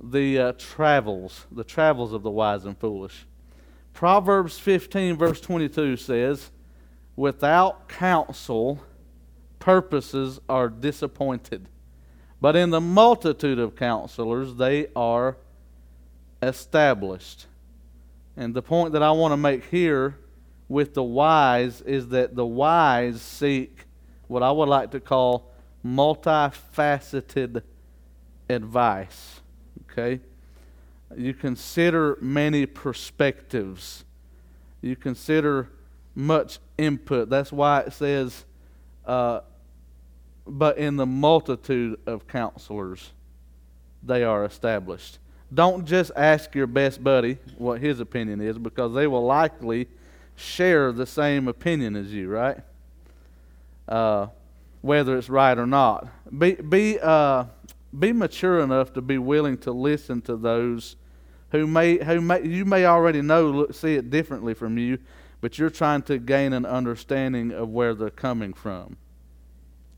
the 0.02 0.40
uh, 0.40 0.54
travels, 0.58 1.46
the 1.52 1.64
travels 1.64 2.14
of 2.14 2.24
the 2.24 2.32
wise 2.32 2.66
and 2.66 2.78
foolish. 2.78 3.26
Proverbs 3.94 4.60
15, 4.60 5.16
verse 5.16 5.40
22 5.40 5.96
says, 5.96 6.52
Without 7.16 7.88
counsel, 7.88 8.84
purposes 9.60 10.42
are 10.50 10.68
disappointed. 10.68 11.70
But 12.42 12.58
in 12.58 12.72
the 12.72 12.82
multitude 12.82 13.58
of 13.58 13.76
counselors, 13.76 14.56
they 14.56 14.88
are 14.96 15.38
established. 16.42 17.48
And 18.36 18.54
the 18.54 18.62
point 18.62 18.92
that 18.94 19.02
I 19.02 19.12
want 19.12 19.32
to 19.32 19.38
make 19.38 19.64
here 19.66 20.18
with 20.68 20.94
the 20.94 21.04
wise 21.04 21.82
is 21.82 22.10
that 22.10 22.36
the 22.36 22.46
wise 22.46 23.22
seek 23.22 23.86
what 24.28 24.42
I 24.44 24.52
would 24.52 24.70
like 24.70 24.92
to 24.92 25.00
call 25.00 25.52
multifaceted 25.86 27.62
advice. 28.50 29.42
Okay? 29.92 30.20
You 31.16 31.34
consider 31.34 32.18
many 32.20 32.66
perspectives. 32.66 34.04
You 34.82 34.96
consider 34.96 35.70
much 36.16 36.60
input. 36.78 37.30
That's 37.30 37.52
why 37.52 37.82
it 37.82 37.94
says, 37.94 38.46
uh, 39.06 39.42
but 40.48 40.78
in 40.78 40.96
the 40.96 41.06
multitude 41.06 42.00
of 42.06 42.28
counselors, 42.28 43.12
they 44.02 44.24
are 44.24 44.46
established. 44.46 45.20
Don't 45.54 45.86
just 45.86 46.12
ask 46.16 46.56
your 46.56 46.68
best 46.68 47.04
buddy 47.04 47.38
what 47.58 47.80
his 47.80 48.00
opinion 48.00 48.42
is 48.42 48.58
because 48.58 48.94
they 48.94 49.08
will 49.08 49.26
likely 49.26 49.88
share 50.36 50.92
the 50.92 51.06
same 51.06 51.48
opinion 51.48 51.96
as 51.96 52.14
you, 52.14 52.30
right? 52.30 52.60
Uh, 53.88 54.28
whether 54.82 55.18
it's 55.18 55.30
right 55.30 55.58
or 55.58 55.66
not. 55.66 56.08
Be, 56.38 56.54
be, 56.56 57.00
uh, 57.00 57.46
be 57.98 58.12
mature 58.12 58.60
enough 58.60 58.94
to 58.94 59.02
be 59.02 59.18
willing 59.18 59.58
to 59.60 59.72
listen 59.72 60.22
to 60.24 60.36
those 60.36 60.96
who 61.52 61.66
may, 61.66 62.04
who 62.04 62.22
may 62.22 62.46
you 62.46 62.66
may 62.66 62.86
already 62.86 63.22
know 63.22 63.50
look, 63.50 63.74
see 63.74 63.96
it 63.96 64.10
differently 64.10 64.54
from 64.54 64.78
you, 64.78 65.00
but 65.42 65.58
you're 65.58 65.70
trying 65.70 66.02
to 66.04 66.18
gain 66.18 66.54
an 66.54 66.66
understanding 66.66 67.52
of 67.52 67.70
where 67.70 67.94
they're 67.94 68.10
coming 68.10 68.54
from. 68.54 68.98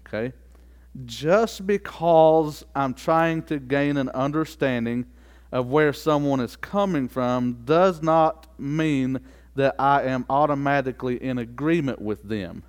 Okay? 0.08 0.34
Just 1.06 1.66
because 1.66 2.66
I'm 2.76 2.94
trying 2.94 3.44
to 3.44 3.60
gain 3.60 3.98
an 3.98 4.10
understanding 4.10 5.06
of 5.52 5.68
where 5.68 5.94
someone 5.94 6.40
is 6.40 6.56
coming 6.56 7.08
from 7.08 7.64
does 7.66 8.02
not 8.02 8.48
mean 8.60 9.20
that 9.58 9.76
I 9.80 10.04
am 10.04 10.24
automatically 10.30 11.22
in 11.22 11.40
agreement 11.40 12.00
with 12.00 12.22
them. 12.24 12.62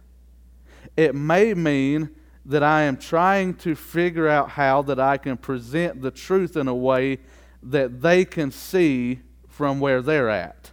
It 0.96 1.14
may 1.14 1.52
mean 1.52 2.10
that 2.46 2.62
I 2.62 2.82
am 2.82 2.96
trying 2.96 3.54
to 3.56 3.74
figure 3.74 4.26
out 4.26 4.48
how 4.50 4.80
that 4.82 4.98
I 4.98 5.18
can 5.18 5.36
present 5.36 6.00
the 6.00 6.10
truth 6.10 6.56
in 6.56 6.66
a 6.66 6.74
way 6.74 7.18
that 7.62 8.00
they 8.00 8.24
can 8.24 8.50
see 8.50 9.20
from 9.48 9.80
where 9.80 10.00
they're 10.00 10.30
at. 10.30 10.70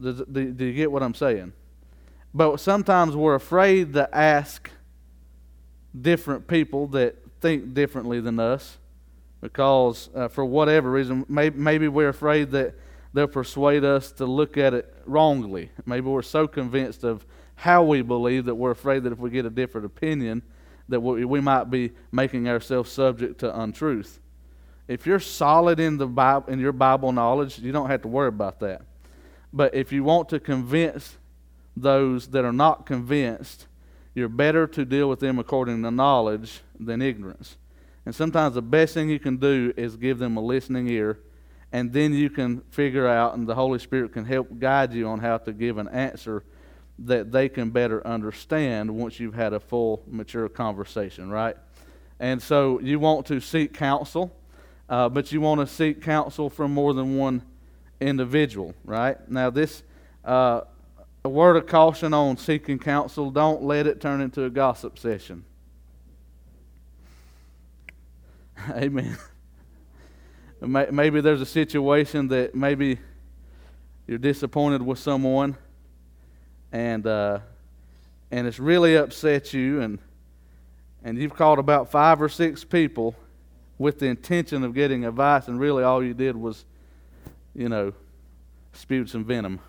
Do, 0.00 0.24
do, 0.30 0.52
do, 0.52 0.64
you 0.64 0.72
get 0.72 0.92
what 0.92 1.02
I'm 1.02 1.14
saying? 1.14 1.52
But 2.32 2.60
sometimes 2.60 3.16
we're 3.16 3.34
afraid 3.34 3.92
to 3.94 4.08
ask 4.16 4.70
different 6.00 6.46
people 6.46 6.86
that 6.88 7.16
think 7.40 7.74
differently 7.74 8.20
than 8.20 8.38
us 8.38 8.78
because, 9.40 10.10
uh, 10.14 10.28
for 10.28 10.44
whatever 10.44 10.92
reason, 10.92 11.26
maybe, 11.28 11.58
maybe 11.58 11.88
we're 11.88 12.08
afraid 12.08 12.52
that 12.52 12.74
they'll 13.14 13.28
persuade 13.28 13.84
us 13.84 14.12
to 14.12 14.26
look 14.26 14.58
at 14.58 14.74
it 14.74 14.94
wrongly. 15.06 15.70
Maybe 15.86 16.08
we're 16.08 16.22
so 16.22 16.46
convinced 16.46 17.04
of 17.04 17.24
how 17.54 17.84
we 17.84 18.02
believe 18.02 18.44
that 18.46 18.56
we're 18.56 18.72
afraid 18.72 19.04
that 19.04 19.12
if 19.12 19.18
we 19.18 19.30
get 19.30 19.46
a 19.46 19.50
different 19.50 19.86
opinion, 19.86 20.42
that 20.88 21.00
we, 21.00 21.40
might 21.40 21.70
be 21.70 21.92
making 22.12 22.48
ourselves 22.48 22.90
subject 22.90 23.38
to 23.40 23.60
untruth. 23.60 24.20
If 24.88 25.06
you're 25.06 25.20
solid 25.20 25.80
in 25.80 25.96
the 25.96 26.06
Bible, 26.06 26.52
in 26.52 26.58
your 26.58 26.72
Bible 26.72 27.12
knowledge, 27.12 27.58
you 27.58 27.72
don't 27.72 27.88
have 27.88 28.02
to 28.02 28.08
worry 28.08 28.28
about 28.28 28.60
that. 28.60 28.82
But 29.52 29.74
if 29.74 29.92
you 29.92 30.04
want 30.04 30.28
to 30.30 30.40
convince 30.40 31.16
those 31.76 32.26
that 32.28 32.44
are 32.44 32.52
not 32.52 32.84
convinced, 32.84 33.66
you're 34.14 34.28
better 34.28 34.66
to 34.66 34.84
deal 34.84 35.08
with 35.08 35.20
them 35.20 35.38
according 35.38 35.82
to 35.84 35.90
knowledge 35.90 36.60
than 36.78 37.00
ignorance. 37.00 37.56
And 38.04 38.14
sometimes 38.14 38.56
the 38.56 38.62
best 38.62 38.92
thing 38.92 39.08
you 39.08 39.20
can 39.20 39.38
do 39.38 39.72
is 39.76 39.96
give 39.96 40.18
them 40.18 40.36
a 40.36 40.40
listening 40.40 40.88
ear, 40.88 41.20
and 41.74 41.92
then 41.92 42.14
you 42.14 42.30
can 42.30 42.62
figure 42.70 43.06
out, 43.06 43.36
and 43.36 43.46
the 43.46 43.54
Holy 43.54 43.78
Spirit 43.78 44.12
can 44.12 44.24
help 44.24 44.58
guide 44.58 44.94
you 44.94 45.06
on 45.08 45.18
how 45.18 45.36
to 45.36 45.52
give 45.52 45.76
an 45.76 45.88
answer 45.88 46.42
that 47.00 47.32
they 47.32 47.50
can 47.50 47.70
better 47.70 48.06
understand 48.06 48.90
once 48.90 49.20
you've 49.20 49.34
had 49.34 49.52
a 49.52 49.60
full, 49.60 50.02
mature 50.06 50.48
conversation, 50.48 51.28
right? 51.28 51.56
And 52.18 52.40
so 52.40 52.80
you 52.80 52.98
want 52.98 53.26
to 53.26 53.40
seek 53.40 53.74
counsel 53.74 54.32
uh, 54.88 55.08
but 55.08 55.32
you 55.32 55.40
want 55.40 55.60
to 55.60 55.66
seek 55.66 56.02
counsel 56.02 56.50
from 56.50 56.72
more 56.72 56.92
than 56.92 57.16
one 57.16 57.42
individual, 58.00 58.74
right? 58.84 59.16
Now, 59.30 59.50
this 59.50 59.82
uh, 60.24 60.62
a 61.24 61.28
word 61.28 61.56
of 61.56 61.66
caution 61.66 62.12
on 62.12 62.36
seeking 62.36 62.78
counsel 62.78 63.30
don't 63.30 63.62
let 63.62 63.86
it 63.86 64.00
turn 64.00 64.20
into 64.20 64.44
a 64.44 64.50
gossip 64.50 64.98
session. 64.98 65.44
Amen. 68.70 69.16
Maybe 70.66 71.20
there's 71.20 71.40
a 71.40 71.46
situation 71.46 72.28
that 72.28 72.54
maybe 72.54 72.98
you're 74.06 74.18
disappointed 74.18 74.82
with 74.82 74.98
someone 74.98 75.56
and 76.72 77.06
uh, 77.06 77.38
and 78.30 78.46
it's 78.46 78.58
really 78.58 78.96
upset 78.96 79.52
you 79.52 79.80
and 79.80 79.98
and 81.04 81.18
you've 81.18 81.34
called 81.34 81.58
about 81.58 81.90
five 81.90 82.20
or 82.20 82.28
six 82.28 82.64
people 82.64 83.14
with 83.78 83.98
the 83.98 84.06
intention 84.06 84.64
of 84.64 84.74
getting 84.74 85.04
advice, 85.04 85.48
and 85.48 85.60
really 85.60 85.82
all 85.82 86.02
you 86.02 86.14
did 86.14 86.36
was, 86.36 86.64
you 87.54 87.68
know, 87.68 87.92
spewed 88.72 89.10
some 89.10 89.24
venom. 89.24 89.60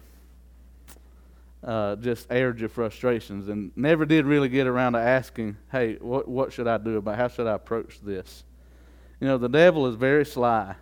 Uh, 1.64 1.96
just 1.96 2.28
aired 2.30 2.60
your 2.60 2.70
frustrations 2.70 3.50
and 3.50 3.72
never 3.76 4.06
did 4.06 4.24
really 4.24 4.48
get 4.48 4.68
around 4.68 4.94
to 4.94 5.00
asking, 5.00 5.58
hey, 5.72 5.96
what, 5.96 6.28
what 6.28 6.54
should 6.54 6.68
I 6.68 6.78
do 6.78 6.98
about 6.98 7.16
How 7.16 7.28
should 7.28 7.48
I 7.48 7.54
approach 7.54 8.00
this? 8.02 8.44
You 9.20 9.28
know, 9.28 9.40
the 9.40 9.50
devil 9.50 9.88
is 9.88 9.96
very 9.96 10.26
sly. 10.26 10.76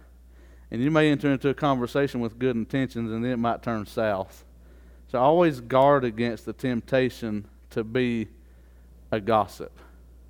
And 0.74 0.82
you 0.82 0.90
may 0.90 1.12
enter 1.12 1.32
into 1.32 1.50
a 1.50 1.54
conversation 1.54 2.20
with 2.20 2.40
good 2.40 2.56
intentions, 2.56 3.12
and 3.12 3.24
then 3.24 3.32
it 3.32 3.38
might 3.38 3.62
turn 3.62 3.86
south. 3.86 4.44
So 5.08 5.20
always 5.20 5.62
guard 5.62 6.04
against 6.04 6.48
the 6.48 6.54
temptation 6.54 7.46
to 7.70 7.84
be 7.84 8.28
a 9.12 9.22
gossip, 9.22 9.72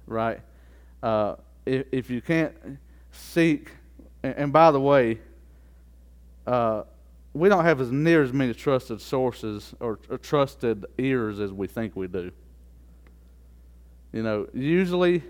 right? 0.05 0.41
Uh, 1.01 1.35
if, 1.65 1.85
if 1.93 2.09
you 2.09 2.21
can't 2.21 2.53
seek, 3.13 3.71
and, 4.21 4.35
and 4.35 4.53
by 4.53 4.71
the 4.71 4.81
way, 4.81 5.19
uh, 6.45 6.83
we 7.33 7.47
don't 7.47 7.63
have 7.63 7.79
as 7.79 7.89
near 7.89 8.21
as 8.21 8.33
many 8.33 8.53
trusted 8.53 8.99
sources 8.99 9.73
or, 9.79 9.97
or 10.09 10.17
trusted 10.17 10.85
ears 10.97 11.39
as 11.39 11.53
we 11.53 11.67
think 11.67 11.95
we 11.95 12.07
do. 12.07 12.33
You 14.11 14.23
know, 14.23 14.49
usually 14.53 15.23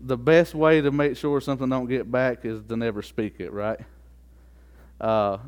the 0.00 0.16
best 0.16 0.54
way 0.54 0.80
to 0.80 0.90
make 0.90 1.18
sure 1.18 1.42
something 1.42 1.68
don't 1.68 1.88
get 1.88 2.10
back 2.10 2.46
is 2.46 2.62
to 2.70 2.76
never 2.78 3.02
speak 3.02 3.34
it, 3.38 3.52
right? 3.52 3.80
Uh, 5.00 5.38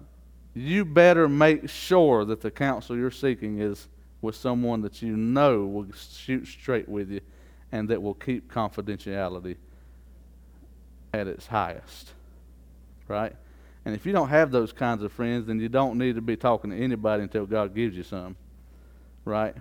you 0.54 0.84
better 0.84 1.28
make 1.28 1.68
sure 1.68 2.24
that 2.24 2.40
the 2.40 2.50
counsel 2.50 2.96
you're 2.96 3.10
seeking 3.10 3.60
is 3.60 3.88
with 4.22 4.34
someone 4.34 4.80
that 4.82 5.02
you 5.02 5.16
know 5.16 5.66
will 5.66 5.86
shoot 5.92 6.46
straight 6.46 6.88
with 6.88 7.10
you 7.10 7.20
and 7.72 7.88
that 7.88 8.02
will 8.02 8.14
keep 8.14 8.50
confidentiality 8.50 9.56
at 11.12 11.26
its 11.26 11.46
highest, 11.46 12.12
right? 13.08 13.34
And 13.84 13.94
if 13.94 14.04
you 14.04 14.12
don't 14.12 14.28
have 14.28 14.50
those 14.50 14.72
kinds 14.72 15.02
of 15.02 15.12
friends, 15.12 15.46
then 15.46 15.60
you 15.60 15.68
don't 15.68 15.98
need 15.98 16.16
to 16.16 16.20
be 16.20 16.36
talking 16.36 16.70
to 16.70 16.76
anybody 16.76 17.22
until 17.22 17.46
God 17.46 17.74
gives 17.74 17.96
you 17.96 18.02
some, 18.02 18.34
right? 19.24 19.54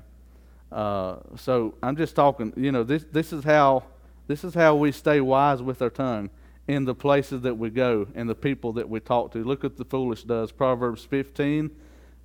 Uh, 0.71 1.17
so 1.37 1.75
I'm 1.83 1.95
just 1.95 2.15
talking. 2.15 2.51
You 2.57 2.71
know, 2.71 2.83
this 2.83 3.05
this 3.11 3.31
is 3.31 3.43
how 3.43 3.83
this 4.27 4.43
is 4.43 4.53
how 4.53 4.75
we 4.75 4.91
stay 4.91 5.21
wise 5.21 5.61
with 5.61 5.81
our 5.81 5.91
tongue 5.91 6.29
in 6.67 6.85
the 6.85 6.95
places 6.95 7.41
that 7.41 7.57
we 7.57 7.69
go 7.69 8.07
and 8.15 8.29
the 8.29 8.35
people 8.35 8.73
that 8.73 8.89
we 8.89 8.99
talk 8.99 9.31
to. 9.33 9.43
Look 9.43 9.63
what 9.63 9.77
the 9.77 9.85
foolish 9.85 10.23
does. 10.23 10.51
Proverbs 10.51 11.03
15, 11.03 11.69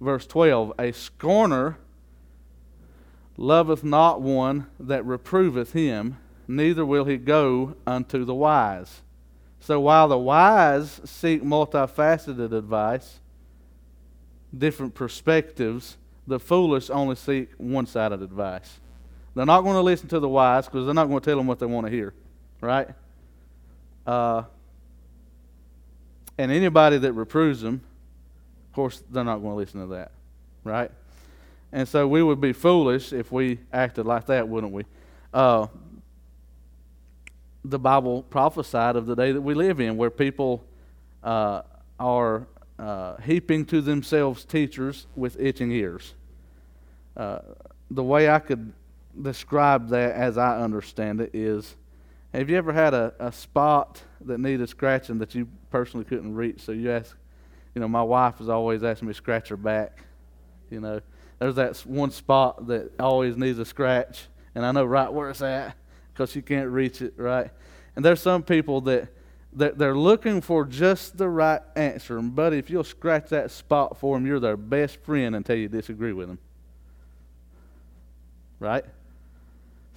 verse 0.01 0.27
12. 0.27 0.73
A 0.79 0.93
scorner 0.93 1.79
loveth 3.37 3.85
not 3.85 4.21
one 4.21 4.67
that 4.79 5.05
reproveth 5.05 5.73
him, 5.73 6.19
neither 6.49 6.85
will 6.85 7.05
he 7.05 7.17
go 7.17 7.75
unto 7.87 8.25
the 8.25 8.35
wise. 8.35 9.03
So 9.61 9.79
while 9.81 10.09
the 10.09 10.19
wise 10.19 11.01
seek 11.05 11.43
multifaceted 11.43 12.53
advice, 12.53 13.21
different 14.57 14.95
perspectives, 14.95 15.97
the 16.27 16.41
foolish 16.41 16.89
only 16.91 17.17
seek 17.17 17.51
one 17.59 17.87
sided 17.87 18.23
advice. 18.23 18.81
They're 19.35 19.47
not 19.47 19.63
going 19.63 19.75
to 19.75 19.83
listen 19.83 20.09
to 20.09 20.19
the 20.19 20.29
wise 20.29 20.65
because 20.67 20.87
they're 20.87 20.95
not 20.95 21.09
going 21.09 21.21
to 21.21 21.25
tell 21.25 21.37
them 21.37 21.47
what 21.47 21.59
they 21.59 21.67
want 21.67 21.87
to 21.87 21.93
hear, 21.93 22.15
right? 22.61 22.89
Uh, 24.11 24.43
and 26.37 26.51
anybody 26.51 26.99
that 26.99 27.13
reproves 27.13 27.61
them, 27.61 27.81
of 28.69 28.75
course, 28.75 29.05
they're 29.09 29.23
not 29.23 29.37
going 29.37 29.53
to 29.53 29.57
listen 29.57 29.81
to 29.83 29.87
that, 29.95 30.11
right? 30.65 30.91
And 31.71 31.87
so 31.87 32.09
we 32.09 32.21
would 32.21 32.41
be 32.41 32.53
foolish 32.53 33.13
if 33.13 33.31
we 33.31 33.61
acted 33.73 34.07
like 34.07 34.27
that, 34.27 34.49
wouldn't 34.49 34.73
we? 34.73 34.85
Uh, 35.33 35.69
the 37.65 37.79
Bible 37.79 38.25
prophesied 38.25 38.97
of 38.97 39.07
the 39.07 39.15
day 39.15 39.31
that 39.31 39.43
we 39.43 39.55
live 39.55 39.79
in, 39.79 39.97
where 39.97 40.11
people 40.11 40.65
uh, 41.23 41.63
are 42.01 42.49
uh, 42.81 43.17
heaping 43.19 43.65
to 43.67 43.81
themselves 43.81 44.45
teachers 44.45 45.07
with 45.15 45.39
itching 45.39 45.71
ears. 45.71 46.15
Uh, 47.17 47.39
the 47.93 48.03
way 48.03 48.29
I 48.29 48.41
could 48.41 48.73
describe 49.23 49.89
that, 49.91 50.17
as 50.17 50.37
I 50.37 50.61
understand 50.61 51.21
it, 51.21 51.31
is 51.33 51.77
have 52.33 52.49
you 52.49 52.57
ever 52.57 52.73
had 52.73 52.95
a, 52.95 53.13
a 53.19 53.33
spot 53.33 54.03
that 54.23 54.39
needed 54.39 54.69
scratching 54.69 55.19
that 55.19 55.35
you 55.35 55.49
personally 55.71 56.05
couldn't 56.05 56.35
reach? 56.35 56.61
So 56.61 56.73
you 56.73 56.91
ask, 56.91 57.17
you 57.75 57.81
know, 57.81 57.89
my 57.89 58.03
wife 58.03 58.39
has 58.39 58.49
always 58.49 58.83
asked 58.83 59.03
me 59.03 59.09
to 59.09 59.15
scratch 59.15 59.49
her 59.49 59.57
back. 59.57 60.05
You 60.71 60.81
know, 60.81 61.01
there's 61.39 61.57
that 61.57 61.77
one 61.79 62.11
spot 62.11 62.69
that 62.69 62.93
always 63.01 63.37
needs 63.37 63.59
a 63.59 63.65
scratch, 63.65 64.29
and 64.55 64.65
I 64.65 64.73
know 64.73 64.85
right 64.85 65.13
where 65.13 65.31
it's 65.31 65.43
at 65.43 65.75
because 66.13 66.37
you 66.37 66.43
can't 66.43 66.69
reach 66.69 67.03
it, 67.03 67.15
right? 67.17 67.51
And 67.97 68.05
there's 68.05 68.21
some 68.21 68.43
people 68.43 68.81
that, 68.83 69.09
that 69.55 69.79
they're 69.79 69.97
looking 69.97 70.41
for 70.41 70.65
just 70.65 71.19
the 71.19 71.29
right 71.29 71.63
answer. 71.75 72.19
And, 72.19 72.35
buddy, 72.35 72.59
if 72.59 72.71
you'll 72.71 72.85
scratch 72.85 73.31
that 73.31 73.51
spot 73.51 73.99
for 73.99 74.17
them, 74.17 74.27
you're 74.27 74.39
their 74.39 74.57
best 74.57 75.03
friend 75.03 75.35
until 75.35 75.57
you 75.57 75.69
disagree 75.69 76.13
with 76.13 76.29
them. 76.29 76.39
Right? 78.61 78.85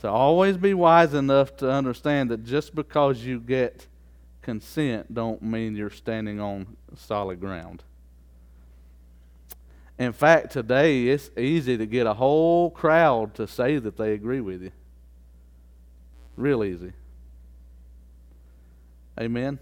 So 0.04 0.10
always 0.10 0.58
be 0.58 0.74
wise 0.74 1.14
enough 1.14 1.56
to 1.56 1.72
understand 1.72 2.30
that 2.30 2.44
just 2.44 2.76
because 2.76 3.24
you 3.24 3.40
get 3.40 3.88
consent 4.42 5.14
don't 5.14 5.42
mean 5.42 5.78
you're 5.78 5.90
standing 5.90 6.42
on 6.42 6.76
solid 6.98 7.40
ground. 7.40 7.84
In 9.98 10.12
fact, 10.12 10.52
today 10.52 11.08
it's 11.08 11.32
easy 11.38 11.78
to 11.78 11.86
get 11.86 12.06
a 12.06 12.16
whole 12.16 12.70
crowd 12.70 13.34
to 13.36 13.48
say 13.48 13.78
that 13.78 13.96
they 13.96 14.12
agree 14.12 14.42
with 14.42 14.62
you. 14.64 14.74
Real 16.36 16.66
easy. 16.66 16.92
Amen. 19.18 19.58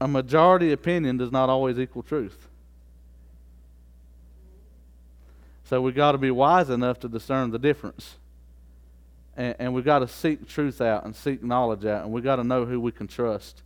A 0.00 0.08
majority 0.08 0.72
opinion 0.72 1.18
does 1.18 1.30
not 1.30 1.50
always 1.50 1.78
equal 1.78 2.02
truth. 2.02 2.48
So 5.64 5.82
we've 5.82 5.94
got 5.94 6.12
to 6.12 6.18
be 6.18 6.30
wise 6.30 6.70
enough 6.70 6.98
to 7.00 7.08
discern 7.10 7.50
the 7.50 7.58
difference. 7.58 8.16
And, 9.36 9.56
and 9.58 9.74
we've 9.74 9.84
got 9.84 10.00
to 10.00 10.08
seek 10.08 10.46
truth 10.46 10.80
out 10.80 11.04
and 11.04 11.14
seek 11.14 11.42
knowledge 11.42 11.84
out. 11.84 12.04
And 12.04 12.12
we've 12.12 12.24
got 12.24 12.36
to 12.36 12.44
know 12.44 12.64
who 12.64 12.80
we 12.80 12.92
can 12.92 13.06
trust. 13.06 13.62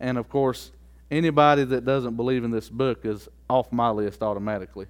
And 0.00 0.18
of 0.18 0.28
course, 0.28 0.72
anybody 1.10 1.64
that 1.64 1.84
doesn't 1.84 2.16
believe 2.16 2.44
in 2.44 2.50
this 2.50 2.68
book 2.68 3.04
is 3.04 3.28
off 3.48 3.70
my 3.72 3.90
list 3.90 4.22
automatically. 4.22 4.86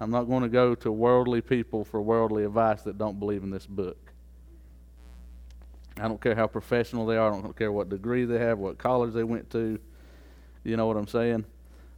I'm 0.00 0.10
not 0.10 0.24
going 0.24 0.42
to 0.42 0.48
go 0.48 0.74
to 0.76 0.92
worldly 0.92 1.40
people 1.40 1.84
for 1.84 2.00
worldly 2.00 2.44
advice 2.44 2.82
that 2.82 2.98
don't 2.98 3.18
believe 3.18 3.42
in 3.42 3.50
this 3.50 3.66
book. 3.66 3.96
I 6.00 6.06
don't 6.06 6.20
care 6.20 6.36
how 6.36 6.46
professional 6.46 7.06
they 7.06 7.16
are. 7.16 7.32
I 7.32 7.40
don't 7.40 7.56
care 7.56 7.72
what 7.72 7.88
degree 7.88 8.24
they 8.24 8.38
have, 8.38 8.58
what 8.58 8.78
college 8.78 9.12
they 9.12 9.24
went 9.24 9.50
to. 9.50 9.80
You 10.62 10.76
know 10.76 10.86
what 10.86 10.96
I'm 10.96 11.08
saying? 11.08 11.44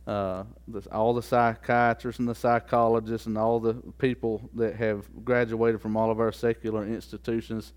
Uh, 0.07 0.45
all 0.91 1.15
the 1.15 1.23
psychiatrists 1.23 2.19
and 2.19 2.29
the 2.29 2.35
psychologists 2.35 3.27
and 3.27 3.39
all 3.39 3.61
the 3.61 3.75
people 3.99 4.51
that 4.55 4.75
have 4.75 5.05
graduated 5.25 5.81
from 5.81 5.97
all 5.97 6.11
of 6.11 6.19
our 6.19 6.33
secular 6.33 6.85
institutions 6.85 7.73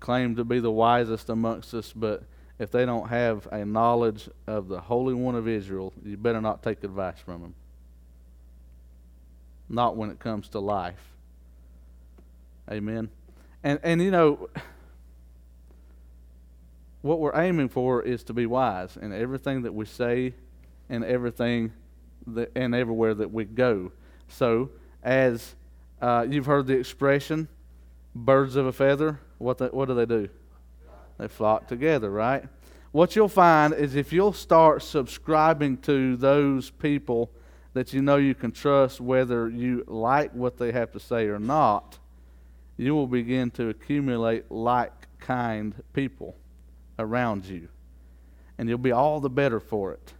claim 0.00 0.36
to 0.36 0.44
be 0.44 0.60
the 0.60 0.70
wisest 0.70 1.28
amongst 1.28 1.74
us, 1.74 1.92
but 1.92 2.24
if 2.58 2.70
they 2.70 2.86
don't 2.86 3.08
have 3.08 3.48
a 3.50 3.64
knowledge 3.64 4.28
of 4.46 4.68
the 4.68 4.80
Holy 4.80 5.14
One 5.14 5.34
of 5.34 5.48
Israel, 5.48 5.92
you 6.04 6.16
better 6.16 6.40
not 6.40 6.62
take 6.62 6.84
advice 6.84 7.18
from 7.18 7.42
them. 7.42 7.54
Not 9.68 9.96
when 9.96 10.10
it 10.10 10.18
comes 10.20 10.48
to 10.50 10.60
life. 10.60 11.12
Amen. 12.70 13.10
And 13.62 13.80
and 13.82 14.00
you 14.00 14.10
know 14.10 14.48
what 17.02 17.18
we're 17.18 17.38
aiming 17.38 17.68
for 17.68 18.02
is 18.02 18.22
to 18.24 18.32
be 18.32 18.46
wise 18.46 18.96
in 18.96 19.12
everything 19.12 19.62
that 19.62 19.74
we 19.74 19.84
say 19.84 20.34
and 20.88 21.04
everything 21.04 21.72
that, 22.26 22.52
and 22.54 22.74
everywhere 22.74 23.14
that 23.14 23.32
we 23.32 23.44
go. 23.44 23.92
So, 24.28 24.70
as 25.02 25.54
uh, 26.00 26.26
you've 26.28 26.46
heard 26.46 26.66
the 26.66 26.78
expression, 26.78 27.48
birds 28.14 28.56
of 28.56 28.66
a 28.66 28.72
feather, 28.72 29.20
what, 29.38 29.74
what 29.74 29.88
do 29.88 29.94
they 29.94 30.06
do? 30.06 30.28
They 31.18 31.28
flock 31.28 31.68
together, 31.68 32.10
right? 32.10 32.44
What 32.92 33.16
you'll 33.16 33.28
find 33.28 33.74
is 33.74 33.96
if 33.96 34.12
you'll 34.12 34.32
start 34.32 34.82
subscribing 34.82 35.78
to 35.78 36.16
those 36.16 36.70
people 36.70 37.30
that 37.72 37.92
you 37.92 38.00
know 38.00 38.16
you 38.16 38.34
can 38.34 38.52
trust, 38.52 39.00
whether 39.00 39.48
you 39.48 39.84
like 39.88 40.32
what 40.32 40.58
they 40.58 40.72
have 40.72 40.92
to 40.92 41.00
say 41.00 41.26
or 41.26 41.40
not, 41.40 41.98
you 42.76 42.94
will 42.94 43.08
begin 43.08 43.50
to 43.52 43.68
accumulate 43.68 44.50
like 44.50 44.92
kind 45.18 45.74
people 45.92 46.36
around 46.98 47.46
you. 47.46 47.68
And 48.58 48.68
you'll 48.68 48.78
be 48.78 48.92
all 48.92 49.20
the 49.20 49.30
better 49.30 49.58
for 49.58 49.92
it. 49.92 50.12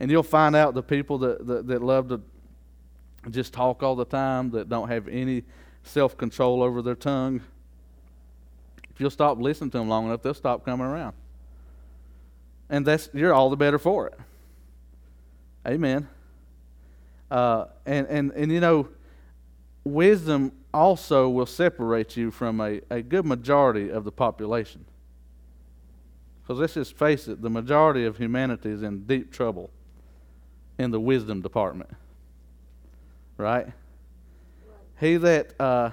And 0.00 0.10
you'll 0.10 0.22
find 0.22 0.56
out 0.56 0.74
the 0.74 0.82
people 0.82 1.18
that, 1.18 1.46
that, 1.46 1.66
that 1.68 1.82
love 1.82 2.08
to 2.08 2.20
just 3.30 3.52
talk 3.52 3.82
all 3.82 3.96
the 3.96 4.04
time, 4.04 4.50
that 4.50 4.68
don't 4.68 4.88
have 4.88 5.08
any 5.08 5.44
self 5.82 6.16
control 6.16 6.62
over 6.62 6.82
their 6.82 6.94
tongue. 6.94 7.40
If 8.90 9.00
you'll 9.00 9.10
stop 9.10 9.38
listening 9.40 9.70
to 9.70 9.78
them 9.78 9.88
long 9.88 10.06
enough, 10.06 10.22
they'll 10.22 10.34
stop 10.34 10.64
coming 10.64 10.86
around. 10.86 11.14
And 12.70 12.86
that's 12.86 13.08
you're 13.12 13.34
all 13.34 13.50
the 13.50 13.56
better 13.56 13.78
for 13.78 14.08
it. 14.08 14.18
Amen. 15.66 16.08
Uh, 17.30 17.66
and, 17.86 18.06
and, 18.08 18.32
and 18.32 18.52
you 18.52 18.60
know, 18.60 18.88
wisdom 19.84 20.52
also 20.72 21.28
will 21.28 21.46
separate 21.46 22.16
you 22.16 22.30
from 22.30 22.60
a, 22.60 22.80
a 22.90 23.02
good 23.02 23.24
majority 23.24 23.90
of 23.90 24.04
the 24.04 24.12
population. 24.12 24.84
Because 26.42 26.60
let's 26.60 26.74
just 26.74 26.96
face 26.96 27.26
it, 27.26 27.40
the 27.40 27.50
majority 27.50 28.04
of 28.04 28.18
humanity 28.18 28.70
is 28.70 28.82
in 28.82 29.04
deep 29.04 29.32
trouble 29.32 29.70
in 30.78 30.90
the 30.90 31.00
wisdom 31.00 31.40
department. 31.40 31.90
Right? 33.36 33.68
He 35.00 35.16
that, 35.16 35.54
uh, 35.60 35.90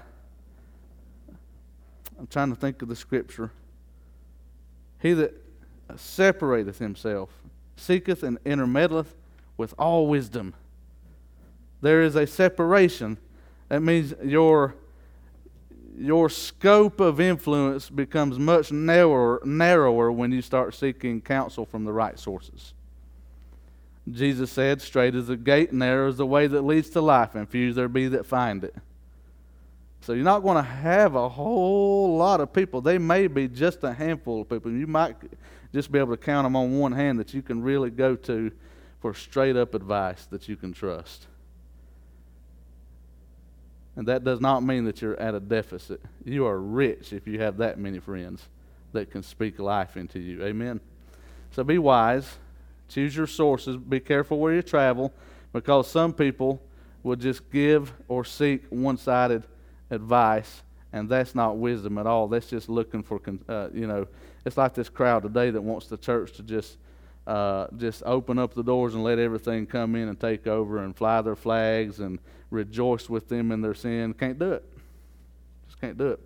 I'm 2.20 2.28
trying 2.28 2.50
to 2.50 2.56
think 2.56 2.82
of 2.82 2.88
the 2.88 2.96
scripture. 2.96 3.52
He 5.02 5.14
that 5.14 5.34
separateth 5.96 6.80
himself, 6.80 7.30
seeketh 7.76 8.24
and 8.24 8.42
intermeddleth 8.44 9.14
with 9.58 9.74
all 9.78 10.08
wisdom. 10.08 10.54
There 11.82 12.02
is 12.02 12.16
a 12.16 12.28
separation. 12.28 13.18
That 13.70 13.82
means 13.82 14.14
your 14.24 14.76
your 15.98 16.30
scope 16.30 17.00
of 17.00 17.20
influence 17.20 17.90
becomes 17.90 18.40
much 18.40 18.72
narrower, 18.72 19.42
narrower 19.46 20.12
when 20.12 20.32
you 20.32 20.42
start 20.42 20.74
seeking 20.74 21.22
counsel 21.22 21.66
from 21.66 21.84
the 21.84 21.94
right 21.94 22.18
sources. 22.18 22.74
Jesus 24.10 24.52
said, 24.52 24.82
Straight 24.82 25.16
is 25.16 25.28
the 25.28 25.38
gate, 25.38 25.70
and 25.70 25.80
narrow 25.80 26.10
is 26.10 26.18
the 26.18 26.26
way 26.26 26.48
that 26.48 26.62
leads 26.62 26.90
to 26.92 27.02
life, 27.02 27.36
and 27.36 27.48
few 27.48 27.74
there 27.74 27.88
be 27.88 28.08
that 28.08 28.26
find 28.26 28.64
it. 28.64 28.76
So 30.02 30.14
you're 30.14 30.24
not 30.24 30.40
going 30.40 30.58
to 30.58 30.64
have 30.70 31.14
a 31.14 31.30
whole 31.30 32.18
lot 32.18 32.42
of 32.42 32.52
people. 32.52 32.82
They 32.82 32.98
may 32.98 33.28
be 33.28 33.48
just 33.48 33.84
a 33.84 33.94
handful 33.94 34.42
of 34.42 34.50
people. 34.50 34.72
You 34.72 34.88
might 34.88 35.16
just 35.74 35.92
be 35.92 36.00
able 36.00 36.16
to 36.16 36.22
count 36.22 36.46
them 36.46 36.56
on 36.56 36.80
one 36.80 36.92
hand 36.92 37.20
that 37.20 37.34
you 37.34 37.44
can 37.44 37.62
really 37.62 37.92
go 37.92 38.16
to 38.16 38.52
for 39.00 39.14
straight 39.14 39.56
up 39.56 39.76
advice 39.76 40.26
that 40.28 40.50
you 40.50 40.56
can 40.56 40.74
trust. 40.74 41.28
And 43.96 44.08
that 44.08 44.24
does 44.24 44.42
not 44.42 44.64
mean 44.64 44.86
that 44.86 45.02
you're 45.02 45.20
at 45.20 45.36
a 45.36 45.40
deficit. 45.40 46.02
You 46.24 46.46
are 46.48 46.60
rich 46.60 47.14
if 47.14 47.28
you 47.28 47.40
have 47.42 47.58
that 47.58 47.78
many 47.78 48.00
friends 48.00 48.48
that 48.94 49.12
can 49.12 49.22
speak 49.22 49.60
life 49.60 49.98
into 49.98 50.20
you. 50.20 50.44
Amen. 50.44 50.80
So 51.52 51.64
be 51.64 51.78
wise. 51.78 52.38
Choose 52.92 53.16
your 53.16 53.28
sources. 53.28 53.78
Be 53.78 54.00
careful 54.00 54.38
where 54.40 54.54
you 54.54 54.62
travel 54.62 55.14
because 55.54 55.90
some 55.90 56.14
people 56.14 56.62
will 57.04 57.16
just 57.16 57.50
give 57.50 57.94
or 58.08 58.24
seek 58.24 58.66
one 58.70 58.98
sided 58.98 59.44
advice, 59.90 60.62
and 60.94 61.10
that's 61.10 61.34
not 61.34 61.58
wisdom 61.58 61.98
at 61.98 62.06
all. 62.06 62.28
That's 62.28 62.50
just 62.50 62.70
looking 62.70 63.02
for, 63.02 63.20
uh, 63.48 63.70
you 63.74 63.88
know, 63.88 64.08
it's 64.46 64.58
like 64.58 64.74
this 64.74 64.90
crowd 64.90 65.24
today 65.24 65.52
that 65.52 65.62
wants 65.62 65.88
the 65.88 65.98
church 65.98 66.34
to 66.34 66.44
just 66.44 66.78
uh, 67.28 67.68
just 67.78 68.02
open 68.06 68.40
up 68.40 68.54
the 68.54 68.64
doors 68.64 68.96
and 68.96 69.04
let 69.04 69.20
everything 69.20 69.66
come 69.68 69.96
in 69.96 70.10
and 70.10 70.20
take 70.20 70.48
over 70.48 70.84
and 70.84 70.96
fly 70.96 71.22
their 71.22 71.36
flags 71.36 72.00
and 72.00 72.20
rejoice 72.50 73.10
with 73.10 73.30
them 73.30 73.52
in 73.52 73.62
their 73.62 73.76
sin. 73.76 74.14
Can't 74.14 74.40
do 74.40 74.54
it. 74.54 74.66
Just 75.68 75.80
can't 75.80 75.98
do 75.98 76.08
it 76.08 76.20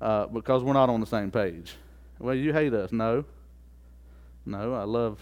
uh, 0.00 0.26
because 0.26 0.62
we're 0.62 0.74
not 0.74 0.90
on 0.90 1.00
the 1.00 1.06
same 1.06 1.30
page. 1.30 1.74
Well, 2.18 2.34
you 2.34 2.52
hate 2.52 2.74
us. 2.74 2.92
No. 2.92 3.24
No, 4.44 4.74
I 4.74 4.84
love, 4.84 5.18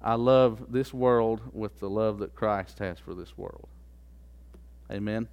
I 0.00 0.14
love 0.14 0.72
this 0.72 0.94
world 0.94 1.40
with 1.52 1.80
the 1.80 1.90
love 1.90 2.18
that 2.20 2.34
Christ 2.34 2.78
has 2.78 2.98
for 2.98 3.14
this 3.14 3.36
world. 3.36 3.68
Amen. 4.90 5.28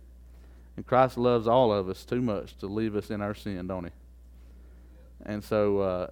And 0.75 0.85
Christ 0.85 1.17
loves 1.17 1.47
all 1.47 1.71
of 1.71 1.87
us 1.87 2.03
too 2.03 2.21
much 2.21 2.57
to 2.57 2.67
leave 2.67 2.95
us 2.95 3.09
in 3.09 3.21
our 3.21 3.33
sin, 3.33 3.67
don't 3.67 3.85
he? 3.85 3.91
And 5.25 5.43
so 5.43 5.79
uh, 5.79 6.07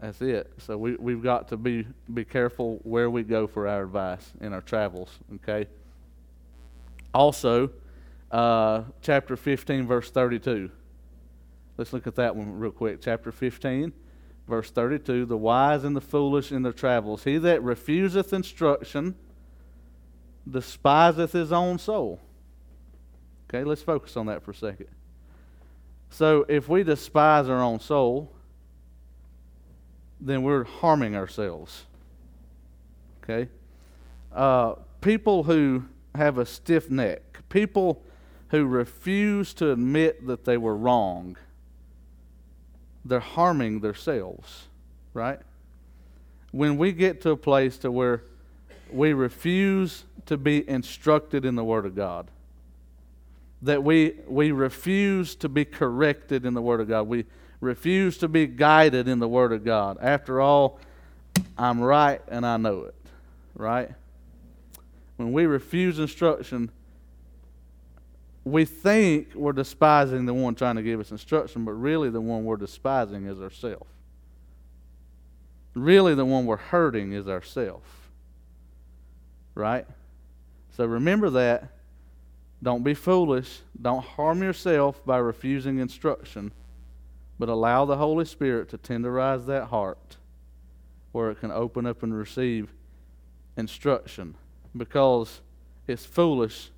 that's 0.00 0.20
it. 0.20 0.52
So 0.58 0.76
we, 0.76 0.96
we've 0.96 1.22
got 1.22 1.48
to 1.48 1.56
be, 1.56 1.86
be 2.12 2.24
careful 2.24 2.80
where 2.82 3.08
we 3.10 3.22
go 3.22 3.46
for 3.46 3.68
our 3.68 3.82
advice 3.82 4.32
in 4.40 4.52
our 4.52 4.60
travels, 4.60 5.10
okay? 5.36 5.68
Also, 7.14 7.70
uh, 8.30 8.82
chapter 9.00 9.36
15, 9.36 9.86
verse 9.86 10.10
32. 10.10 10.70
Let's 11.76 11.92
look 11.92 12.06
at 12.06 12.16
that 12.16 12.34
one 12.34 12.58
real 12.58 12.72
quick. 12.72 13.00
Chapter 13.00 13.30
15, 13.30 13.92
verse 14.48 14.70
32 14.70 15.26
The 15.26 15.36
wise 15.36 15.84
and 15.84 15.96
the 15.96 16.00
foolish 16.00 16.52
in 16.52 16.62
their 16.62 16.72
travels. 16.72 17.24
He 17.24 17.38
that 17.38 17.62
refuseth 17.62 18.32
instruction 18.32 19.14
despiseth 20.48 21.32
his 21.32 21.52
own 21.52 21.78
soul. 21.78 22.20
Okay, 23.48 23.64
let's 23.64 23.82
focus 23.82 24.16
on 24.16 24.26
that 24.26 24.42
for 24.42 24.52
a 24.52 24.54
second. 24.54 24.88
So, 26.10 26.46
if 26.48 26.68
we 26.68 26.82
despise 26.82 27.48
our 27.48 27.62
own 27.62 27.80
soul, 27.80 28.32
then 30.20 30.42
we're 30.42 30.64
harming 30.64 31.16
ourselves. 31.16 31.84
Okay? 33.22 33.50
Uh, 34.32 34.74
people 35.00 35.44
who 35.44 35.84
have 36.14 36.38
a 36.38 36.46
stiff 36.46 36.90
neck, 36.90 37.40
people 37.48 38.02
who 38.48 38.66
refuse 38.66 39.52
to 39.54 39.72
admit 39.72 40.26
that 40.26 40.44
they 40.44 40.56
were 40.56 40.76
wrong, 40.76 41.36
they're 43.08 43.20
harming 43.20 43.80
themselves, 43.80 44.66
right? 45.14 45.38
When 46.52 46.76
we 46.78 46.92
get 46.92 47.20
to 47.22 47.30
a 47.30 47.36
place 47.36 47.78
to 47.78 47.90
where 47.90 48.22
we 48.90 49.12
refuse 49.12 50.04
to 50.26 50.36
be 50.36 50.68
instructed 50.68 51.44
in 51.44 51.54
the 51.54 51.64
Word 51.64 51.86
of 51.86 51.94
God, 51.94 52.28
that 53.62 53.82
we, 53.82 54.14
we 54.26 54.52
refuse 54.52 55.34
to 55.36 55.48
be 55.48 55.64
corrected 55.64 56.44
in 56.44 56.54
the 56.54 56.62
Word 56.62 56.80
of 56.80 56.88
God, 56.88 57.04
we 57.04 57.24
refuse 57.60 58.18
to 58.18 58.28
be 58.28 58.46
guided 58.46 59.08
in 59.08 59.18
the 59.18 59.28
Word 59.28 59.52
of 59.52 59.64
God. 59.64 59.98
After 60.00 60.40
all, 60.40 60.78
I'm 61.56 61.80
right 61.80 62.20
and 62.28 62.46
I 62.46 62.56
know 62.56 62.84
it, 62.84 62.94
right? 63.54 63.90
When 65.16 65.32
we 65.32 65.46
refuse 65.46 65.98
instruction, 65.98 66.70
we 68.46 68.64
think 68.64 69.34
we're 69.34 69.52
despising 69.52 70.24
the 70.24 70.32
one 70.32 70.54
trying 70.54 70.76
to 70.76 70.82
give 70.82 71.00
us 71.00 71.10
instruction, 71.10 71.64
but 71.64 71.72
really 71.72 72.10
the 72.10 72.20
one 72.20 72.44
we're 72.44 72.56
despising 72.56 73.26
is 73.26 73.42
ourselves. 73.42 73.90
Really, 75.74 76.14
the 76.14 76.24
one 76.24 76.46
we're 76.46 76.56
hurting 76.56 77.12
is 77.12 77.26
ourselves. 77.26 77.88
Right? 79.56 79.84
So 80.76 80.86
remember 80.86 81.28
that. 81.30 81.70
Don't 82.62 82.84
be 82.84 82.94
foolish. 82.94 83.62
Don't 83.82 84.04
harm 84.04 84.44
yourself 84.44 85.04
by 85.04 85.18
refusing 85.18 85.80
instruction, 85.80 86.52
but 87.40 87.48
allow 87.48 87.84
the 87.84 87.96
Holy 87.96 88.24
Spirit 88.24 88.68
to 88.68 88.78
tenderize 88.78 89.46
that 89.46 89.66
heart 89.66 90.18
where 91.10 91.32
it 91.32 91.40
can 91.40 91.50
open 91.50 91.84
up 91.84 92.04
and 92.04 92.16
receive 92.16 92.72
instruction 93.56 94.36
because 94.76 95.40
it's 95.88 96.06
foolish 96.06 96.70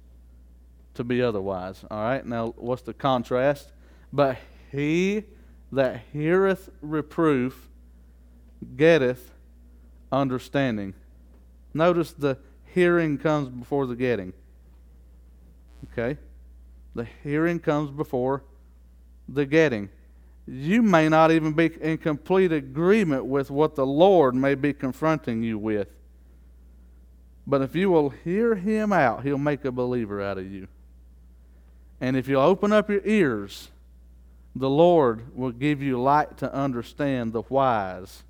to 0.99 1.05
be 1.05 1.23
otherwise. 1.23 1.85
All 1.91 2.03
right, 2.03 2.25
now 2.25 2.55
what's 2.57 2.83
the 2.83 2.95
contrast? 2.95 3.73
But 4.13 4.37
he 4.71 5.25
that 5.73 6.03
heareth 6.13 6.71
reproof 6.83 7.69
getteth 8.77 9.33
understanding. 10.13 10.95
Notice 11.75 12.13
the 12.13 12.39
hearing 12.75 13.19
comes 13.19 13.49
before 13.49 13.87
the 13.87 13.97
getting. 13.97 14.33
Okay? 15.93 16.19
The 16.95 17.07
hearing 17.23 17.61
comes 17.61 17.91
before 17.91 18.43
the 19.29 19.47
getting. 19.47 19.89
You 20.47 20.83
may 20.83 21.09
not 21.09 21.31
even 21.31 21.53
be 21.53 21.71
in 21.81 21.99
complete 21.99 22.53
agreement 22.53 23.27
with 23.27 23.51
what 23.51 23.75
the 23.75 23.87
Lord 23.87 24.35
may 24.35 24.55
be 24.55 24.73
confronting 24.73 25.43
you 25.43 25.59
with. 25.59 25.89
But 27.47 27.63
if 27.63 27.77
you 27.77 27.91
will 27.91 28.11
hear 28.11 28.55
him 28.55 28.93
out, 28.93 29.23
he'll 29.23 29.39
make 29.39 29.65
a 29.65 29.73
believer 29.73 30.23
out 30.23 30.39
of 30.39 30.51
you. 30.51 30.69
And 32.01 32.17
if 32.17 32.29
you'll 32.29 32.43
open 32.43 32.73
up 32.73 32.89
your 32.89 33.05
ears, 33.05 33.71
the 34.55 34.71
Lord 34.71 35.37
will 35.37 35.51
give 35.51 35.83
you 35.83 36.01
light 36.01 36.39
to 36.39 36.53
understand 36.53 37.33
the 37.33 37.43
whys. 37.43 38.23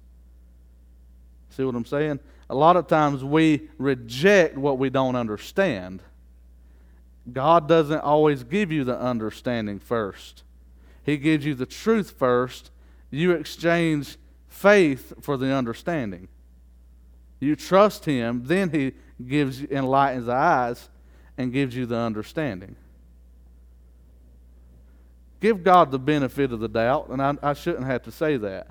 See 1.51 1.65
what 1.65 1.75
I'm 1.75 1.85
saying? 1.85 2.21
A 2.51 2.55
lot 2.55 2.77
of 2.77 2.87
times 2.87 3.23
we 3.23 3.69
reject 3.79 4.57
what 4.57 4.79
we 4.79 4.91
don't 4.91 5.17
understand. 5.17 6.03
God 7.31 7.69
doesn't 7.69 8.01
always 8.01 8.43
give 8.43 8.73
you 8.73 8.85
the 8.85 8.99
understanding 8.99 9.79
first, 9.79 10.45
He 11.03 11.17
gives 11.17 11.45
you 11.45 11.55
the 11.55 11.67
truth 11.67 12.15
first. 12.19 12.71
You 13.11 13.33
exchange 13.33 14.19
faith 14.49 15.15
for 15.23 15.39
the 15.39 15.51
understanding. 15.51 16.29
You 17.41 17.57
trust 17.57 18.05
Him, 18.05 18.43
then 18.45 18.71
He 18.71 18.93
gives 19.27 19.63
enlightens 19.63 20.27
the 20.27 20.35
eyes 20.35 20.91
and 21.39 21.53
gives 21.53 21.75
you 21.75 21.87
the 21.87 21.97
understanding. 21.97 22.77
Give 25.41 25.63
God 25.63 25.91
the 25.91 25.99
benefit 25.99 26.53
of 26.53 26.61
the 26.61 26.69
doubt, 26.69 27.09
and 27.11 27.23
I, 27.23 27.37
I 27.43 27.53
shouldn't 27.55 27.87
have 27.87 28.03
to 28.05 28.13
say 28.13 28.37
that. 28.37 28.67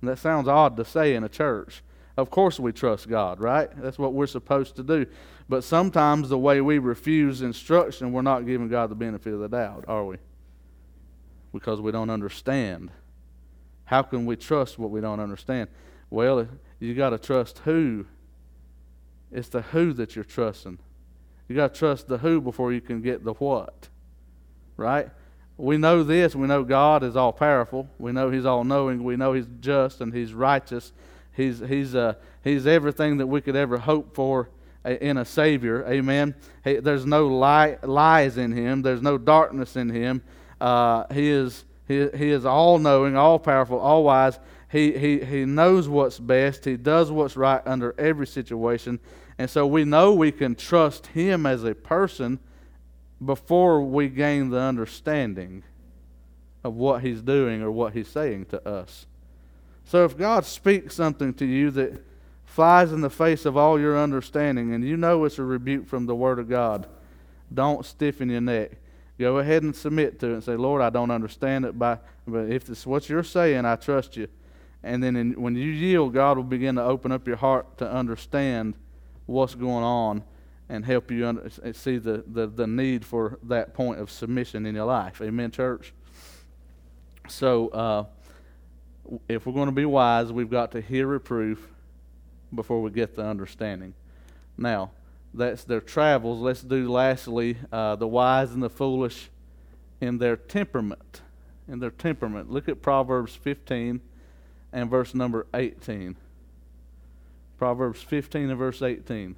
And 0.00 0.10
that 0.10 0.18
sounds 0.18 0.48
odd 0.48 0.76
to 0.76 0.84
say 0.84 1.14
in 1.14 1.24
a 1.24 1.28
church. 1.28 1.82
Of 2.16 2.30
course, 2.30 2.60
we 2.60 2.72
trust 2.72 3.08
God, 3.08 3.40
right? 3.40 3.70
That's 3.76 3.98
what 3.98 4.12
we're 4.12 4.26
supposed 4.26 4.76
to 4.76 4.82
do. 4.82 5.06
But 5.48 5.64
sometimes 5.64 6.28
the 6.28 6.38
way 6.38 6.60
we 6.60 6.78
refuse 6.78 7.42
instruction, 7.42 8.12
we're 8.12 8.22
not 8.22 8.46
giving 8.46 8.68
God 8.68 8.90
the 8.90 8.94
benefit 8.94 9.32
of 9.32 9.40
the 9.40 9.48
doubt, 9.48 9.84
are 9.88 10.04
we? 10.04 10.16
Because 11.52 11.80
we 11.80 11.90
don't 11.90 12.10
understand. 12.10 12.90
How 13.86 14.02
can 14.02 14.26
we 14.26 14.36
trust 14.36 14.78
what 14.78 14.90
we 14.90 15.00
don't 15.00 15.20
understand? 15.20 15.68
Well, 16.10 16.48
you 16.78 16.94
got 16.94 17.10
to 17.10 17.18
trust 17.18 17.58
who 17.60 18.06
it's 19.34 19.48
the 19.48 19.62
who 19.62 19.92
that 19.94 20.14
you're 20.14 20.24
trusting. 20.24 20.78
You 21.48 21.56
got 21.56 21.74
to 21.74 21.78
trust 21.78 22.06
the 22.06 22.18
who 22.18 22.40
before 22.40 22.72
you 22.72 22.80
can 22.80 23.02
get 23.02 23.24
the 23.24 23.32
what. 23.34 23.88
Right? 24.76 25.08
We 25.56 25.76
know 25.76 26.02
this. 26.02 26.34
We 26.34 26.46
know 26.46 26.64
God 26.64 27.02
is 27.02 27.16
all 27.16 27.32
powerful. 27.32 27.88
We 27.98 28.12
know 28.12 28.30
He's 28.30 28.44
all 28.44 28.64
knowing. 28.64 29.04
We 29.04 29.16
know 29.16 29.32
He's 29.32 29.48
just 29.60 30.00
and 30.00 30.12
He's 30.12 30.34
righteous. 30.34 30.92
He's, 31.32 31.60
he's, 31.60 31.94
uh, 31.94 32.14
he's 32.42 32.66
everything 32.66 33.18
that 33.18 33.26
we 33.26 33.40
could 33.40 33.56
ever 33.56 33.78
hope 33.78 34.14
for 34.14 34.50
in 34.84 35.16
a 35.16 35.24
Savior. 35.24 35.84
Amen. 35.86 36.34
He, 36.62 36.76
there's 36.76 37.06
no 37.06 37.26
lie, 37.26 37.78
lies 37.82 38.38
in 38.38 38.52
Him, 38.52 38.82
there's 38.82 39.02
no 39.02 39.18
darkness 39.18 39.76
in 39.76 39.90
Him. 39.90 40.22
Uh, 40.60 41.04
he, 41.12 41.28
is, 41.28 41.64
he, 41.88 42.08
he 42.16 42.30
is 42.30 42.44
all 42.44 42.78
knowing, 42.78 43.16
all 43.16 43.38
powerful, 43.38 43.78
all 43.78 44.04
wise. 44.04 44.38
He, 44.70 44.96
he, 44.96 45.24
he 45.24 45.44
knows 45.44 45.88
what's 45.88 46.18
best. 46.18 46.64
He 46.64 46.76
does 46.76 47.10
what's 47.10 47.36
right 47.36 47.62
under 47.64 47.94
every 47.98 48.26
situation. 48.26 48.98
And 49.38 49.48
so 49.48 49.66
we 49.66 49.84
know 49.84 50.12
we 50.12 50.32
can 50.32 50.54
trust 50.54 51.06
Him 51.08 51.46
as 51.46 51.64
a 51.64 51.74
person 51.74 52.38
before 53.24 53.82
we 53.82 54.08
gain 54.08 54.50
the 54.50 54.60
understanding 54.60 55.62
of 56.62 56.74
what 56.74 57.02
He's 57.02 57.22
doing 57.22 57.62
or 57.62 57.70
what 57.70 57.92
He's 57.92 58.08
saying 58.08 58.46
to 58.46 58.68
us. 58.68 59.06
So 59.84 60.04
if 60.04 60.16
God 60.16 60.44
speaks 60.44 60.94
something 60.94 61.34
to 61.34 61.44
you 61.44 61.70
that 61.72 62.04
flies 62.44 62.92
in 62.92 63.00
the 63.00 63.10
face 63.10 63.44
of 63.44 63.56
all 63.56 63.78
your 63.78 63.98
understanding 63.98 64.72
and 64.72 64.84
you 64.84 64.96
know 64.96 65.24
it's 65.24 65.38
a 65.38 65.44
rebuke 65.44 65.86
from 65.86 66.06
the 66.06 66.14
Word 66.14 66.38
of 66.38 66.48
God, 66.48 66.86
don't 67.52 67.84
stiffen 67.84 68.30
your 68.30 68.40
neck. 68.40 68.72
Go 69.18 69.38
ahead 69.38 69.62
and 69.62 69.76
submit 69.76 70.18
to 70.20 70.30
it 70.30 70.32
and 70.34 70.44
say, 70.44 70.56
Lord, 70.56 70.82
I 70.82 70.90
don't 70.90 71.10
understand 71.10 71.64
it, 71.64 71.78
by, 71.78 71.98
but 72.26 72.50
if 72.50 72.68
it's 72.68 72.86
what 72.86 73.08
you're 73.08 73.22
saying, 73.22 73.64
I 73.64 73.76
trust 73.76 74.16
you. 74.16 74.28
And 74.82 75.02
then 75.02 75.16
in, 75.16 75.40
when 75.40 75.54
you 75.54 75.70
yield, 75.70 76.12
God 76.14 76.36
will 76.36 76.44
begin 76.44 76.74
to 76.76 76.82
open 76.82 77.12
up 77.12 77.26
your 77.26 77.36
heart 77.36 77.78
to 77.78 77.90
understand 77.90 78.74
what's 79.26 79.54
going 79.54 79.84
on 79.84 80.24
and 80.68 80.84
help 80.84 81.10
you 81.10 81.26
under, 81.26 81.50
see 81.72 81.98
the, 81.98 82.24
the, 82.26 82.46
the 82.46 82.66
need 82.66 83.04
for 83.04 83.38
that 83.42 83.74
point 83.74 84.00
of 84.00 84.10
submission 84.10 84.66
in 84.66 84.74
your 84.74 84.86
life. 84.86 85.20
Amen, 85.20 85.50
church? 85.50 85.92
So, 87.28 87.68
uh, 87.68 88.04
if 89.28 89.46
we're 89.46 89.52
going 89.52 89.66
to 89.68 89.72
be 89.72 89.84
wise, 89.84 90.32
we've 90.32 90.50
got 90.50 90.72
to 90.72 90.80
hear 90.80 91.06
reproof 91.06 91.68
before 92.54 92.80
we 92.80 92.90
get 92.90 93.14
the 93.14 93.24
understanding. 93.24 93.94
Now, 94.56 94.92
that's 95.32 95.64
their 95.64 95.80
travels. 95.80 96.40
Let's 96.40 96.62
do 96.62 96.90
lastly 96.90 97.56
uh, 97.72 97.96
the 97.96 98.06
wise 98.06 98.52
and 98.52 98.62
the 98.62 98.70
foolish 98.70 99.30
in 100.00 100.18
their 100.18 100.36
temperament. 100.36 101.20
In 101.68 101.80
their 101.80 101.90
temperament. 101.90 102.50
Look 102.50 102.68
at 102.68 102.82
Proverbs 102.82 103.34
15 103.34 104.00
and 104.72 104.90
verse 104.90 105.14
number 105.14 105.46
18. 105.54 106.16
Proverbs 107.58 108.02
15 108.02 108.50
and 108.50 108.58
verse 108.58 108.82
18. 108.82 109.36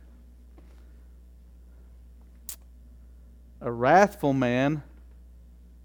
A 3.60 3.72
wrathful 3.72 4.32
man 4.32 4.82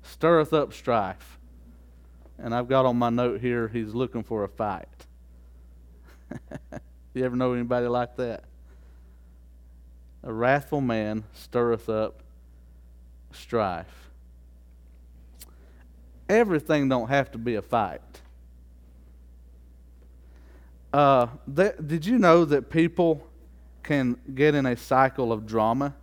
stirreth 0.03 0.53
up 0.53 0.73
strife. 0.73 1.39
And 2.37 2.53
I've 2.55 2.67
got 2.67 2.85
on 2.85 2.97
my 2.97 3.09
note 3.09 3.39
here, 3.39 3.67
he's 3.67 3.93
looking 3.93 4.23
for 4.23 4.43
a 4.43 4.49
fight. 4.49 4.87
you 7.13 7.23
ever 7.23 7.35
know 7.35 7.53
anybody 7.53 7.87
like 7.87 8.15
that? 8.17 8.43
A 10.23 10.33
wrathful 10.33 10.81
man 10.81 11.23
stirreth 11.33 11.87
up 11.87 12.21
strife. 13.31 14.09
Everything 16.27 16.89
don't 16.89 17.09
have 17.09 17.31
to 17.31 17.37
be 17.37 17.55
a 17.55 17.61
fight. 17.61 18.01
Uh, 20.93 21.27
did 21.51 22.05
you 22.05 22.17
know 22.17 22.43
that 22.45 22.69
people 22.69 23.25
can 23.83 24.17
get 24.35 24.55
in 24.55 24.65
a 24.65 24.75
cycle 24.75 25.31
of 25.31 25.45
drama 25.45 25.95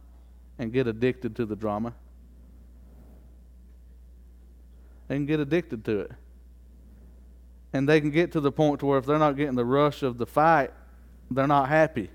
and 0.58 0.72
get 0.72 0.86
addicted 0.86 1.36
to 1.36 1.46
the 1.46 1.56
drama? 1.56 1.94
They 5.08 5.16
can 5.16 5.26
get 5.26 5.40
addicted 5.40 5.84
to 5.86 6.00
it. 6.00 6.12
And 7.72 7.88
they 7.88 8.00
can 8.00 8.10
get 8.10 8.32
to 8.32 8.40
the 8.40 8.52
point 8.52 8.80
to 8.80 8.86
where 8.86 8.98
if 8.98 9.06
they're 9.06 9.18
not 9.18 9.36
getting 9.36 9.54
the 9.54 9.64
rush 9.64 10.02
of 10.02 10.18
the 10.18 10.26
fight, 10.26 10.70
they're 11.30 11.46
not 11.46 11.68
happy. 11.68 12.10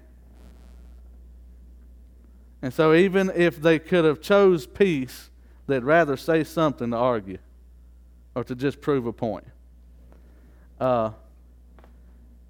And 2.62 2.74
so 2.74 2.94
even 2.94 3.32
if 3.36 3.62
they 3.62 3.78
could 3.78 4.06
have 4.06 4.22
chose 4.22 4.66
peace, 4.66 5.30
they'd 5.68 5.84
rather 5.84 6.18
say 6.18 6.44
something 6.44 6.92
to 6.92 6.98
argue 6.98 7.38
or 8.36 8.44
to 8.44 8.56
just 8.56 8.82
prove 8.82 9.06
a 9.06 9.14
point. 9.14 9.46
Uh, 10.80 11.12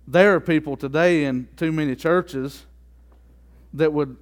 there 0.07 0.35
are 0.35 0.39
people 0.39 0.77
today 0.77 1.25
in 1.25 1.47
too 1.55 1.71
many 1.71 1.95
churches 1.95 2.65
that 3.73 3.91
would 3.91 4.17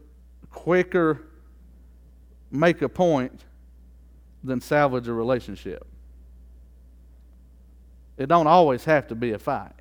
quicker 0.50 1.28
make 2.52 2.82
a 2.82 2.90
point 2.90 3.46
than 4.44 4.60
salvage 4.62 5.08
a 5.08 5.14
relationship. 5.14 5.86
It 8.18 8.28
don't 8.28 8.48
always 8.48 8.84
have 8.86 9.08
to 9.08 9.16
be 9.16 9.32
a 9.32 9.40
fight. 9.40 9.72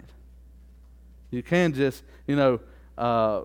You 1.30 1.42
can 1.42 1.72
just, 1.72 2.02
you 2.26 2.36
know, 2.36 2.60
uh, 2.96 3.42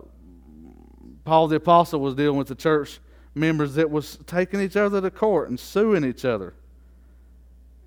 Paul 1.23 1.47
the 1.47 1.57
Apostle 1.57 1.99
was 1.99 2.15
dealing 2.15 2.37
with 2.37 2.47
the 2.47 2.55
church 2.55 2.99
members 3.33 3.75
that 3.75 3.89
was 3.89 4.17
taking 4.27 4.61
each 4.61 4.77
other 4.77 5.01
to 5.01 5.11
court 5.11 5.49
and 5.49 5.59
suing 5.59 6.03
each 6.05 6.23
other. 6.23 6.53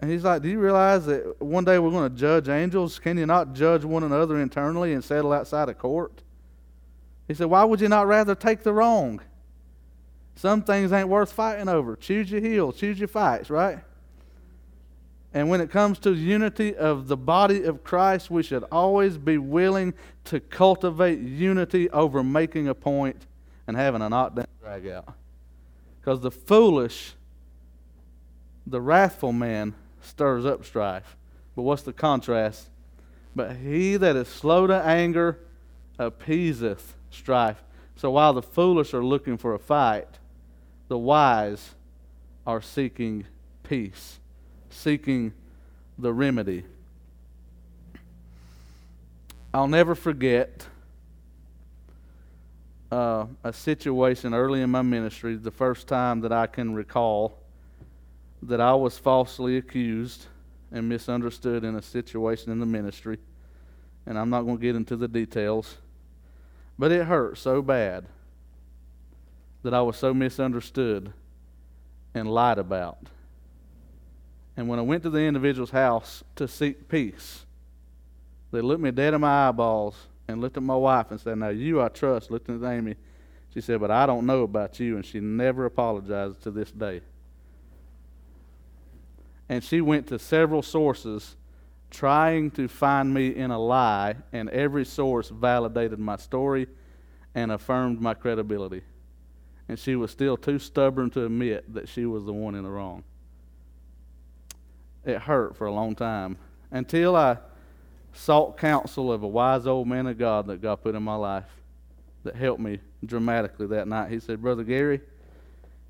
And 0.00 0.10
he's 0.10 0.24
like, 0.24 0.42
Do 0.42 0.48
you 0.48 0.60
realize 0.60 1.06
that 1.06 1.40
one 1.40 1.64
day 1.64 1.78
we're 1.78 1.90
going 1.90 2.10
to 2.10 2.16
judge 2.16 2.48
angels? 2.48 2.98
Can 2.98 3.16
you 3.16 3.26
not 3.26 3.54
judge 3.54 3.84
one 3.84 4.04
another 4.04 4.40
internally 4.40 4.92
and 4.92 5.02
settle 5.02 5.32
outside 5.32 5.68
of 5.68 5.78
court? 5.78 6.22
He 7.26 7.34
said, 7.34 7.46
Why 7.46 7.64
would 7.64 7.80
you 7.80 7.88
not 7.88 8.06
rather 8.06 8.34
take 8.34 8.62
the 8.62 8.72
wrong? 8.72 9.20
Some 10.38 10.62
things 10.62 10.92
ain't 10.92 11.08
worth 11.08 11.32
fighting 11.32 11.68
over. 11.68 11.96
Choose 11.96 12.30
your 12.30 12.40
heels, 12.40 12.76
choose 12.76 12.96
your 12.96 13.08
fights, 13.08 13.50
right? 13.50 13.80
And 15.34 15.50
when 15.50 15.60
it 15.60 15.68
comes 15.68 15.98
to 16.00 16.14
unity 16.14 16.76
of 16.76 17.08
the 17.08 17.16
body 17.16 17.64
of 17.64 17.82
Christ, 17.82 18.30
we 18.30 18.44
should 18.44 18.62
always 18.70 19.18
be 19.18 19.36
willing 19.36 19.94
to 20.26 20.38
cultivate 20.38 21.18
unity 21.18 21.90
over 21.90 22.22
making 22.22 22.68
a 22.68 22.74
point 22.74 23.26
and 23.66 23.76
having 23.76 24.00
a 24.00 24.08
knockdown 24.08 24.46
drag 24.60 24.86
out. 24.86 25.12
Because 26.00 26.20
the 26.20 26.30
foolish, 26.30 27.14
the 28.64 28.80
wrathful 28.80 29.32
man 29.32 29.74
stirs 30.00 30.46
up 30.46 30.64
strife. 30.64 31.16
But 31.56 31.62
what's 31.62 31.82
the 31.82 31.92
contrast? 31.92 32.68
But 33.34 33.56
he 33.56 33.96
that 33.96 34.14
is 34.14 34.28
slow 34.28 34.68
to 34.68 34.84
anger 34.84 35.40
appeaseth 35.98 36.94
strife. 37.10 37.64
So 37.96 38.12
while 38.12 38.32
the 38.32 38.42
foolish 38.42 38.94
are 38.94 39.04
looking 39.04 39.36
for 39.36 39.52
a 39.52 39.58
fight, 39.58 40.06
the 40.88 40.98
wise 40.98 41.74
are 42.46 42.62
seeking 42.62 43.26
peace, 43.62 44.18
seeking 44.70 45.32
the 45.98 46.12
remedy. 46.12 46.64
I'll 49.52 49.68
never 49.68 49.94
forget 49.94 50.66
uh, 52.90 53.26
a 53.44 53.52
situation 53.52 54.32
early 54.32 54.62
in 54.62 54.70
my 54.70 54.82
ministry, 54.82 55.36
the 55.36 55.50
first 55.50 55.86
time 55.86 56.20
that 56.22 56.32
I 56.32 56.46
can 56.46 56.74
recall 56.74 57.38
that 58.42 58.60
I 58.60 58.72
was 58.74 58.96
falsely 58.96 59.56
accused 59.58 60.26
and 60.70 60.88
misunderstood 60.88 61.64
in 61.64 61.74
a 61.76 61.82
situation 61.82 62.52
in 62.52 62.60
the 62.60 62.66
ministry. 62.66 63.18
And 64.06 64.18
I'm 64.18 64.30
not 64.30 64.42
going 64.42 64.56
to 64.56 64.62
get 64.62 64.76
into 64.76 64.96
the 64.96 65.08
details. 65.08 65.76
But 66.78 66.92
it 66.92 67.06
hurt 67.06 67.36
so 67.36 67.60
bad 67.60 68.06
that 69.62 69.74
I 69.74 69.82
was 69.82 69.96
so 69.96 70.14
misunderstood 70.14 71.12
and 72.14 72.30
lied 72.30 72.58
about. 72.58 72.98
And 74.56 74.68
when 74.68 74.78
I 74.78 74.82
went 74.82 75.02
to 75.04 75.10
the 75.10 75.20
individual's 75.20 75.70
house 75.70 76.24
to 76.36 76.48
seek 76.48 76.88
peace, 76.88 77.46
they 78.50 78.60
looked 78.60 78.82
me 78.82 78.90
dead 78.90 79.14
in 79.14 79.20
my 79.20 79.48
eyeballs 79.48 80.06
and 80.26 80.40
looked 80.40 80.56
at 80.56 80.62
my 80.62 80.76
wife 80.76 81.10
and 81.10 81.20
said, 81.20 81.38
Now 81.38 81.48
you 81.48 81.80
I 81.80 81.88
trust. 81.88 82.30
Looked 82.30 82.48
at 82.48 82.62
Amy. 82.62 82.96
She 83.54 83.60
said, 83.60 83.80
But 83.80 83.90
I 83.90 84.06
don't 84.06 84.26
know 84.26 84.42
about 84.42 84.80
you. 84.80 84.96
And 84.96 85.04
she 85.04 85.20
never 85.20 85.64
apologized 85.64 86.42
to 86.42 86.50
this 86.50 86.70
day. 86.70 87.00
And 89.48 89.62
she 89.64 89.80
went 89.80 90.06
to 90.08 90.18
several 90.18 90.62
sources 90.62 91.36
trying 91.90 92.50
to 92.50 92.68
find 92.68 93.14
me 93.14 93.34
in 93.34 93.50
a 93.50 93.58
lie, 93.58 94.14
and 94.32 94.50
every 94.50 94.84
source 94.84 95.30
validated 95.30 95.98
my 95.98 96.16
story 96.16 96.66
and 97.34 97.50
affirmed 97.50 98.00
my 98.00 98.12
credibility. 98.12 98.82
And 99.68 99.78
she 99.78 99.96
was 99.96 100.10
still 100.10 100.36
too 100.36 100.58
stubborn 100.58 101.10
to 101.10 101.24
admit 101.26 101.72
that 101.74 101.88
she 101.88 102.06
was 102.06 102.24
the 102.24 102.32
one 102.32 102.54
in 102.54 102.64
the 102.64 102.70
wrong. 102.70 103.04
It 105.04 105.18
hurt 105.18 105.56
for 105.56 105.66
a 105.66 105.72
long 105.72 105.94
time 105.94 106.38
until 106.70 107.16
I 107.16 107.38
sought 108.12 108.56
counsel 108.56 109.12
of 109.12 109.22
a 109.22 109.28
wise 109.28 109.66
old 109.66 109.86
man 109.86 110.06
of 110.06 110.18
God 110.18 110.46
that 110.46 110.60
God 110.60 110.82
put 110.82 110.94
in 110.94 111.02
my 111.02 111.14
life 111.14 111.44
that 112.24 112.34
helped 112.34 112.60
me 112.60 112.80
dramatically 113.04 113.66
that 113.68 113.86
night. 113.86 114.10
He 114.10 114.20
said, 114.20 114.42
Brother 114.42 114.64
Gary, 114.64 115.00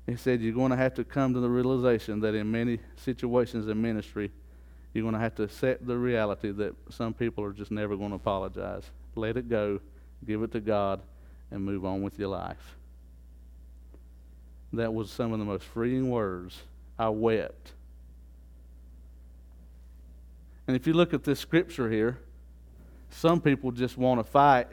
he 0.05 0.15
said, 0.15 0.41
you're 0.41 0.53
going 0.53 0.71
to 0.71 0.77
have 0.77 0.93
to 0.95 1.03
come 1.03 1.33
to 1.33 1.39
the 1.39 1.49
realization 1.49 2.19
that 2.21 2.35
in 2.35 2.49
many 2.51 2.79
situations 2.97 3.67
in 3.67 3.81
ministry, 3.81 4.31
you're 4.93 5.03
going 5.03 5.13
to 5.13 5.19
have 5.19 5.35
to 5.35 5.43
accept 5.43 5.85
the 5.85 5.97
reality 5.97 6.51
that 6.51 6.75
some 6.89 7.13
people 7.13 7.43
are 7.43 7.53
just 7.53 7.71
never 7.71 7.95
going 7.95 8.09
to 8.09 8.15
apologize. 8.15 8.83
Let 9.15 9.37
it 9.37 9.49
go, 9.49 9.79
give 10.25 10.43
it 10.43 10.51
to 10.51 10.59
God, 10.59 11.01
and 11.51 11.63
move 11.63 11.85
on 11.85 12.01
with 12.01 12.17
your 12.17 12.29
life. 12.29 12.77
That 14.73 14.93
was 14.93 15.09
some 15.09 15.33
of 15.33 15.39
the 15.39 15.45
most 15.45 15.63
freeing 15.65 16.09
words. 16.09 16.57
I 16.97 17.09
wept 17.09 17.73
and 20.69 20.75
if 20.75 20.85
you 20.85 20.93
look 20.93 21.15
at 21.15 21.23
this 21.23 21.39
scripture 21.39 21.89
here, 21.89 22.19
some 23.09 23.41
people 23.41 23.71
just 23.71 23.97
want 23.97 24.19
to 24.19 24.23
fight. 24.23 24.67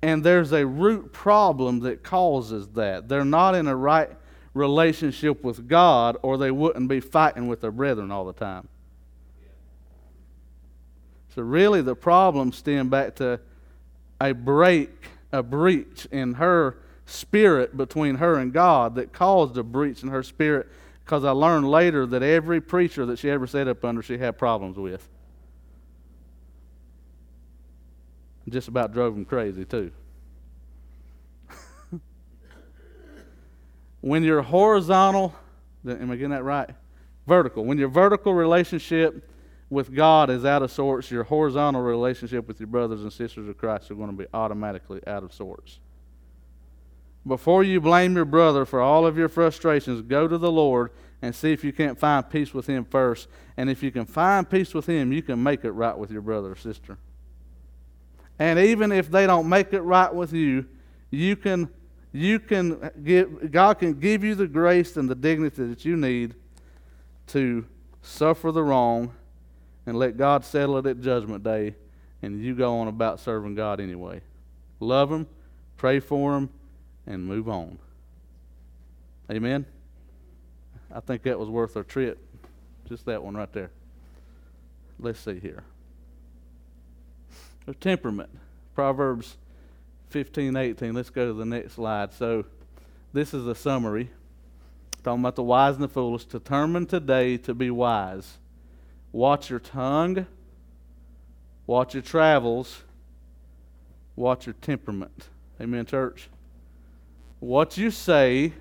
And 0.00 0.24
there's 0.24 0.54
a 0.54 0.64
root 0.64 1.12
problem 1.12 1.80
that 1.80 2.02
causes 2.02 2.66
that. 2.68 3.10
They're 3.10 3.26
not 3.26 3.54
in 3.54 3.66
a 3.66 3.76
right 3.76 4.08
relationship 4.54 5.44
with 5.44 5.68
God, 5.68 6.16
or 6.22 6.38
they 6.38 6.50
wouldn't 6.50 6.88
be 6.88 6.98
fighting 6.98 7.46
with 7.46 7.60
their 7.60 7.70
brethren 7.70 8.10
all 8.10 8.24
the 8.24 8.32
time. 8.32 8.68
So, 11.34 11.42
really, 11.42 11.82
the 11.82 11.94
problem 11.94 12.52
stemmed 12.52 12.90
back 12.90 13.16
to 13.16 13.38
a 14.18 14.32
break, 14.32 15.08
a 15.30 15.42
breach 15.42 16.06
in 16.10 16.32
her 16.32 16.78
spirit 17.06 17.76
between 17.76 18.16
her 18.16 18.36
and 18.36 18.52
God 18.52 18.96
that 18.96 19.12
caused 19.12 19.56
a 19.56 19.62
breach 19.62 20.02
in 20.02 20.08
her 20.10 20.22
spirit. 20.22 20.68
Because 21.04 21.24
I 21.24 21.30
learned 21.30 21.70
later 21.70 22.04
that 22.06 22.22
every 22.22 22.60
preacher 22.60 23.06
that 23.06 23.18
she 23.18 23.30
ever 23.30 23.46
sat 23.46 23.68
up 23.68 23.84
under, 23.84 24.02
she 24.02 24.18
had 24.18 24.36
problems 24.36 24.76
with. 24.76 25.08
Just 28.48 28.68
about 28.68 28.92
drove 28.92 29.14
them 29.14 29.24
crazy, 29.24 29.64
too. 29.64 29.92
when 34.00 34.24
you're 34.24 34.42
horizontal, 34.42 35.34
am 35.86 36.10
I 36.10 36.16
getting 36.16 36.30
that 36.30 36.44
right? 36.44 36.70
Vertical. 37.26 37.64
When 37.64 37.78
your 37.78 37.88
vertical 37.88 38.34
relationship 38.34 39.30
with 39.70 39.94
God 39.94 40.30
is 40.30 40.44
out 40.44 40.62
of 40.62 40.70
sorts, 40.70 41.10
your 41.10 41.24
horizontal 41.24 41.82
relationship 41.82 42.46
with 42.46 42.60
your 42.60 42.68
brothers 42.68 43.02
and 43.02 43.12
sisters 43.12 43.48
of 43.48 43.56
Christ 43.58 43.90
are 43.90 43.94
going 43.94 44.10
to 44.10 44.16
be 44.16 44.26
automatically 44.32 45.00
out 45.06 45.24
of 45.24 45.32
sorts. 45.32 45.80
Before 47.26 47.64
you 47.64 47.80
blame 47.80 48.14
your 48.14 48.24
brother 48.24 48.64
for 48.64 48.80
all 48.80 49.04
of 49.04 49.18
your 49.18 49.28
frustrations, 49.28 50.00
go 50.02 50.28
to 50.28 50.38
the 50.38 50.50
Lord 50.50 50.92
and 51.20 51.34
see 51.34 51.52
if 51.52 51.64
you 51.64 51.72
can't 51.72 51.98
find 51.98 52.28
peace 52.28 52.54
with 52.54 52.68
him 52.68 52.84
first. 52.84 53.28
And 53.56 53.68
if 53.68 53.82
you 53.82 53.90
can 53.90 54.06
find 54.06 54.48
peace 54.48 54.72
with 54.72 54.86
him, 54.86 55.12
you 55.12 55.22
can 55.22 55.42
make 55.42 55.64
it 55.64 55.72
right 55.72 55.96
with 55.96 56.10
your 56.10 56.22
brother 56.22 56.52
or 56.52 56.56
sister. 56.56 56.98
And 58.38 58.58
even 58.58 58.92
if 58.92 59.10
they 59.10 59.26
don't 59.26 59.48
make 59.48 59.72
it 59.72 59.80
right 59.80 60.14
with 60.14 60.32
you, 60.32 60.66
you 61.10 61.36
can 61.36 61.68
you 62.12 62.38
can 62.38 62.90
give 63.02 63.50
God 63.50 63.78
can 63.78 63.94
give 63.94 64.22
you 64.22 64.34
the 64.34 64.46
grace 64.46 64.96
and 64.96 65.08
the 65.08 65.14
dignity 65.14 65.66
that 65.66 65.84
you 65.84 65.96
need 65.96 66.34
to 67.28 67.66
suffer 68.02 68.52
the 68.52 68.62
wrong 68.62 69.12
and 69.84 69.98
let 69.98 70.16
God 70.16 70.44
settle 70.44 70.76
it 70.78 70.86
at 70.86 71.00
judgment 71.00 71.42
day 71.42 71.74
and 72.22 72.40
you 72.42 72.54
go 72.54 72.78
on 72.78 72.88
about 72.88 73.20
serving 73.20 73.54
God 73.54 73.80
anyway. 73.80 74.20
Love 74.80 75.10
him, 75.10 75.26
pray 75.76 75.98
for 75.98 76.36
him 76.36 76.50
and 77.06 77.24
move 77.24 77.48
on. 77.48 77.78
Amen. 79.30 79.66
I 80.92 81.00
think 81.00 81.22
that 81.22 81.38
was 81.38 81.48
worth 81.48 81.76
our 81.76 81.82
trip. 81.82 82.18
Just 82.88 83.06
that 83.06 83.22
one 83.22 83.34
right 83.34 83.52
there. 83.52 83.70
Let's 84.98 85.20
see 85.20 85.38
here. 85.38 85.64
Temperament. 87.80 88.30
Proverbs 88.74 89.36
15, 90.10 90.56
18. 90.56 90.94
Let's 90.94 91.10
go 91.10 91.26
to 91.26 91.32
the 91.32 91.44
next 91.44 91.72
slide. 91.72 92.12
So, 92.12 92.44
this 93.12 93.34
is 93.34 93.46
a 93.46 93.54
summary 93.54 94.10
talking 95.02 95.20
about 95.20 95.36
the 95.36 95.42
wise 95.42 95.74
and 95.74 95.84
the 95.84 95.88
foolish. 95.88 96.24
Determine 96.24 96.86
today 96.86 97.36
to 97.38 97.54
be 97.54 97.70
wise. 97.70 98.38
Watch 99.12 99.50
your 99.50 99.60
tongue, 99.60 100.26
watch 101.66 101.94
your 101.94 102.02
travels, 102.02 102.82
watch 104.14 104.46
your 104.46 104.54
temperament. 104.60 105.28
Amen, 105.60 105.86
church. 105.86 106.28
What 107.40 107.76
you 107.76 107.90
say, 107.90 108.52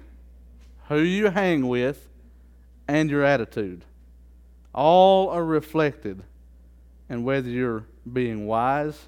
who 0.90 1.00
you 1.00 1.30
hang 1.30 1.68
with, 1.68 2.10
and 2.88 3.10
your 3.10 3.24
attitude. 3.24 3.84
All 4.74 5.30
are 5.30 5.44
reflected 5.44 6.24
in 7.10 7.24
whether 7.24 7.50
you're 7.50 7.86
being 8.12 8.46
wise 8.46 9.08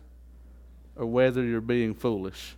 or 0.95 1.05
whether 1.05 1.43
you're 1.43 1.61
being 1.61 1.93
foolish. 1.93 2.55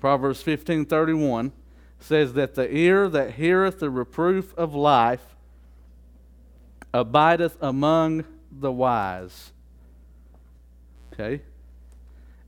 Proverbs 0.00 0.42
15:31 0.42 1.52
says 1.98 2.32
that 2.32 2.54
the 2.54 2.74
ear 2.74 3.08
that 3.08 3.32
heareth 3.32 3.78
the 3.78 3.90
reproof 3.90 4.52
of 4.56 4.74
life 4.74 5.36
abideth 6.92 7.56
among 7.62 8.24
the 8.50 8.72
wise. 8.72 9.52
Okay? 11.12 11.42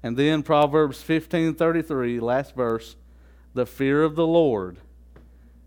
And 0.04 0.18
then 0.18 0.42
Proverbs 0.42 1.02
15:33, 1.02 2.20
last 2.20 2.54
verse, 2.54 2.94
the 3.54 3.64
fear 3.64 4.02
of 4.02 4.16
the 4.16 4.26
Lord 4.26 4.76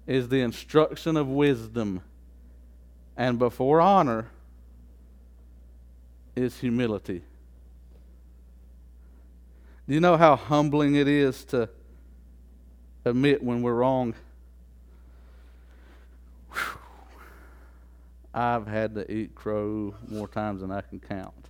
is 0.06 0.30
the 0.30 0.42
instruction 0.42 1.18
of 1.18 1.28
wisdom, 1.28 2.02
and 3.18 3.40
before 3.40 3.82
honor 3.82 4.28
is 6.36 6.60
humility. 6.60 7.24
Do 9.88 9.96
you 9.96 10.00
know 10.00 10.18
how 10.18 10.36
humbling 10.36 10.94
it 10.94 11.08
is 11.08 11.44
to 11.46 11.68
admit 13.06 13.42
when 13.42 13.64
we're 13.64 13.74
wrong? 13.74 14.14
Whew. 16.52 16.80
I've 18.36 18.68
had 18.68 18.94
to 18.94 19.12
eat 19.12 19.34
crow 19.34 19.96
more 20.08 20.28
times 20.28 20.62
than 20.62 20.70
I 20.70 20.82
can 20.82 21.00
count. 21.00 21.47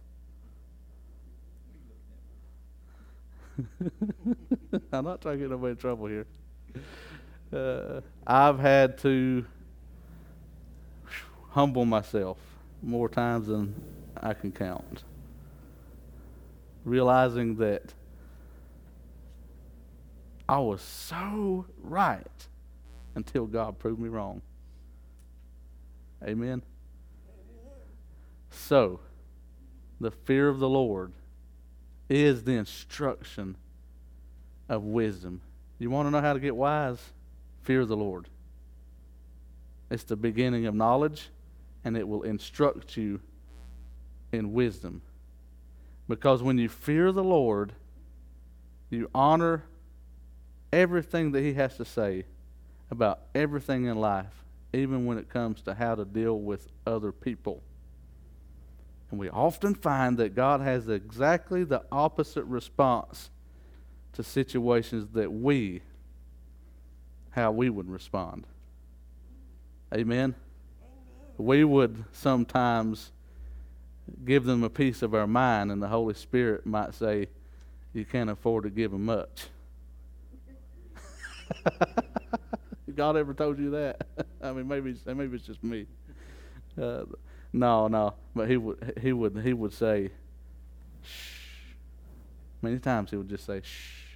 I'm 4.92 5.06
not 5.06 5.22
trying 5.22 5.38
to 5.38 5.44
get 5.44 5.52
nobody 5.52 5.72
in 5.72 5.78
trouble 5.78 6.08
here. 6.08 6.28
Uh, 7.52 8.02
I've 8.26 8.60
had 8.60 8.98
to 9.00 9.46
humble 11.50 11.86
myself 11.86 12.38
more 12.84 13.10
times 13.10 13.48
than 13.48 13.74
I 14.22 14.34
can 14.34 14.52
count. 14.52 15.04
Realizing 16.86 17.56
that 17.56 17.94
I 20.48 20.60
was 20.60 20.82
so 20.82 21.66
right 21.82 22.48
until 23.16 23.46
God 23.48 23.80
proved 23.80 24.00
me 24.00 24.10
wrong. 24.10 24.42
Amen. 26.24 26.64
So, 28.50 29.00
the 30.00 30.12
fear 30.12 30.48
of 30.48 30.60
the 30.60 30.70
Lord 30.70 31.12
is 32.10 32.44
the 32.44 32.54
instruction 32.54 33.56
of 34.70 34.84
wisdom. 34.84 35.42
You 35.80 35.90
want 35.90 36.08
to 36.08 36.12
know 36.12 36.22
how 36.22 36.34
to 36.34 36.40
get 36.40 36.56
wise? 36.56 37.00
Fear 37.64 37.86
the 37.86 37.98
Lord. 37.98 38.28
It's 39.90 40.04
the 40.04 40.16
beginning 40.16 40.66
of 40.66 40.76
knowledge, 40.76 41.30
and 41.84 41.96
it 41.96 42.08
will 42.08 42.24
instruct 42.24 42.98
you 42.98 43.22
in 44.32 44.54
wisdom. 44.54 45.02
Because 46.08 46.42
when 46.42 46.58
you 46.58 46.70
fear 46.70 47.12
the 47.12 47.24
Lord, 47.24 47.74
you 48.90 49.10
honor 49.14 49.64
everything 50.72 51.32
that 51.34 51.42
He 51.42 51.54
has 51.54 51.78
to 51.78 51.86
say 51.86 52.26
about 52.90 53.20
everything 53.36 53.86
in 53.86 53.98
life, 53.98 54.44
even 54.74 55.06
when 55.06 55.18
it 55.18 55.30
comes 55.30 55.62
to 55.64 55.74
how 55.74 55.96
to 55.96 56.06
deal 56.06 56.40
with 56.40 56.68
other 56.86 57.12
people. 57.12 57.62
And 59.10 59.20
we 59.20 59.30
often 59.30 59.74
find 59.74 60.18
that 60.18 60.36
God 60.36 60.62
has 60.62 60.90
exactly 60.90 61.64
the 61.64 61.84
opposite 61.92 62.44
response 62.46 63.30
to 64.14 64.24
situations 64.24 65.10
that 65.14 65.32
we, 65.32 65.82
how 67.32 67.52
we 67.52 67.70
would 67.70 67.90
respond. 67.90 68.46
Amen? 69.94 70.36
We 71.38 71.64
would 71.64 72.04
sometimes 72.12 73.12
give 74.26 74.44
them 74.44 74.64
a 74.64 74.70
piece 74.70 75.02
of 75.02 75.14
our 75.14 75.28
mind, 75.28 75.72
and 75.72 75.82
the 75.82 75.88
Holy 75.88 76.14
Spirit 76.14 76.66
might 76.66 76.94
say, 76.94 77.28
You 77.94 78.06
can't 78.06 78.30
afford 78.30 78.64
to 78.64 78.70
give 78.70 78.92
them 78.92 79.06
much. 79.06 79.48
God 82.96 83.16
ever 83.16 83.34
told 83.34 83.60
you 83.60 83.70
that? 83.72 84.08
I 84.42 84.52
mean, 84.52 84.68
maybe 84.68 84.96
maybe 85.06 85.36
it's 85.36 85.46
just 85.46 85.64
me. 85.64 85.86
Uh, 86.82 87.04
no, 87.54 87.88
no, 87.88 88.14
but 88.36 88.50
he 88.50 88.58
would 88.58 89.00
he 89.02 89.14
would 89.14 89.38
he 89.38 89.54
would 89.54 89.74
say, 89.74 90.12
"Shh." 91.04 91.74
Many 92.62 92.80
times 92.80 93.12
he 93.12 93.18
would 93.18 93.30
just 93.30 93.46
say, 93.46 93.62
"Shh." 93.62 94.08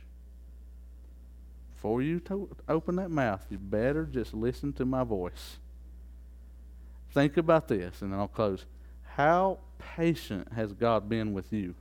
Before 1.73 2.01
you 2.01 2.19
to 2.21 2.47
open 2.69 2.95
that 2.97 3.09
mouth, 3.09 3.45
you 3.49 3.57
better 3.57 4.05
just 4.05 4.33
listen 4.33 4.73
to 4.73 4.85
my 4.85 5.03
voice. 5.03 5.57
Think 7.11 7.37
about 7.37 7.67
this, 7.67 8.01
and 8.01 8.11
then 8.11 8.19
I'll 8.19 8.27
close. 8.27 8.65
How 9.15 9.57
patient 9.79 10.53
has 10.53 10.73
God 10.73 11.09
been 11.09 11.33
with 11.33 11.51
you? 11.51 11.75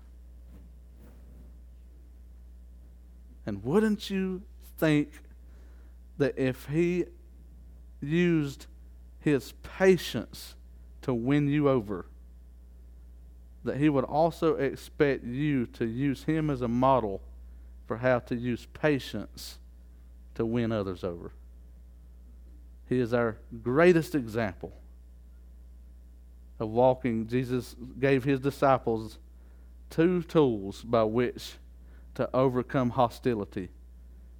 And 3.44 3.62
wouldn't 3.62 4.11
you 4.11 4.42
think 4.78 5.11
that 6.18 6.38
if 6.38 6.66
He 6.66 7.05
used 8.01 8.66
His 9.18 9.53
patience 9.62 10.55
to 11.03 11.14
win 11.14 11.48
you 11.48 11.68
over, 11.68 12.07
that 13.64 13.76
He 13.76 13.88
would 13.88 14.05
also 14.05 14.57
expect 14.57 15.24
you 15.24 15.66
to 15.66 15.86
use 15.86 16.24
Him 16.24 16.51
as 16.51 16.62
a 16.62 16.68
model 16.68 17.20
for 17.86 17.98
how 17.98 18.20
to 18.20 18.36
use 18.36 18.66
patience 18.72 19.59
to 20.34 20.46
win 20.46 20.72
others 20.72 21.03
over. 21.05 21.32
He 22.88 22.98
is 22.98 23.14
our 23.14 23.36
greatest 23.62 24.14
example 24.14 24.72
of 26.59 26.68
walking. 26.70 27.26
Jesus 27.26 27.74
gave 27.98 28.24
his 28.24 28.40
disciples 28.40 29.18
two 29.88 30.22
tools 30.22 30.82
by 30.82 31.05
which 31.05 31.55
to 32.14 32.28
overcome 32.34 32.90
hostility. 32.90 33.70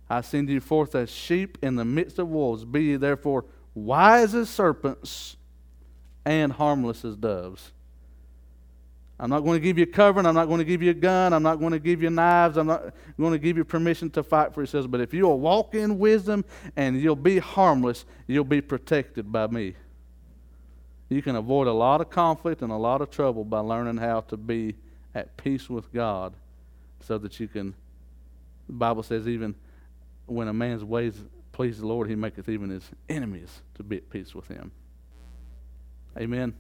I 0.09 0.21
send 0.21 0.49
you 0.49 0.61
forth 0.61 0.95
as 0.95 1.11
sheep 1.11 1.59
in 1.63 1.77
the 1.77 1.85
midst 1.85 2.19
of 2.19 2.29
wolves. 2.29 2.65
Be 2.65 2.83
ye 2.83 2.97
therefore 2.97 3.45
wise 3.75 4.35
as 4.35 4.49
serpents 4.49 5.37
and 6.25 6.53
harmless 6.53 7.05
as 7.05 7.17
doves. 7.17 7.73
I'm 9.19 9.29
not 9.29 9.41
going 9.41 9.61
to 9.61 9.61
give 9.61 9.77
you 9.77 9.85
a 9.85 9.87
covering. 9.87 10.25
I'm 10.25 10.35
not 10.35 10.47
going 10.47 10.61
to 10.61 10.65
give 10.65 10.83
you 10.83 10.93
a 10.93 10.95
gun. 10.95 11.35
I'm 11.35 11.43
not 11.43 11.57
going 11.57 11.73
to 11.73 11.79
give 11.79 12.03
you 12.03 12.09
knives. 12.09 12.57
I'm 12.57 12.67
not 12.67 12.95
going 13.19 13.33
to 13.33 13.39
give 13.39 13.59
you 13.59 13.65
permission 13.65 14.09
to 14.11 14.23
fight 14.23 14.55
for 14.55 14.63
yourselves. 14.63 14.87
But 14.87 15.03
if 15.03 15.13
you'll 15.13 15.39
walk 15.39 15.75
in 15.75 15.99
wisdom 15.99 16.43
and 16.75 16.99
you'll 16.99 17.17
be 17.17 17.39
harmless, 17.39 18.07
you'll 18.27 18.45
be 18.45 18.63
protected 18.63 19.31
by 19.31 19.47
me. 19.49 19.75
You 21.11 21.21
can 21.21 21.37
avoid 21.37 21.67
a 21.67 21.73
lot 21.73 22.01
of 22.01 22.09
conflict 22.09 22.63
and 22.63 22.73
a 22.73 22.77
lot 22.77 23.03
of 23.03 23.11
trouble 23.11 23.45
by 23.45 23.59
learning 23.59 23.99
how 23.99 24.23
to 24.23 24.39
be 24.39 24.77
at 25.15 25.37
peace 25.37 25.69
with 25.69 25.93
God 25.93 26.33
so 27.01 27.19
that 27.19 27.39
you 27.39 27.47
can. 27.47 27.75
The 28.69 28.73
Bible 28.73 29.03
says, 29.03 29.29
even 29.29 29.55
when 30.25 30.49
a 30.49 30.55
man's 30.55 30.85
ways 30.85 31.15
please 31.53 31.79
the 31.79 31.87
Lord, 31.87 32.09
he 32.09 32.15
maketh 32.15 32.49
even 32.49 32.71
his 32.71 32.89
enemies 33.09 33.61
to 33.75 33.83
be 33.83 33.99
at 33.99 34.09
peace 34.09 34.35
with 34.35 34.49
him. 34.49 34.71
Amen. 36.19 36.55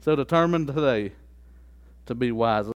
So 0.00 0.16
determined 0.16 0.66
today 0.68 1.12
to 2.06 2.14
be 2.14 2.32
wise. 2.32 2.68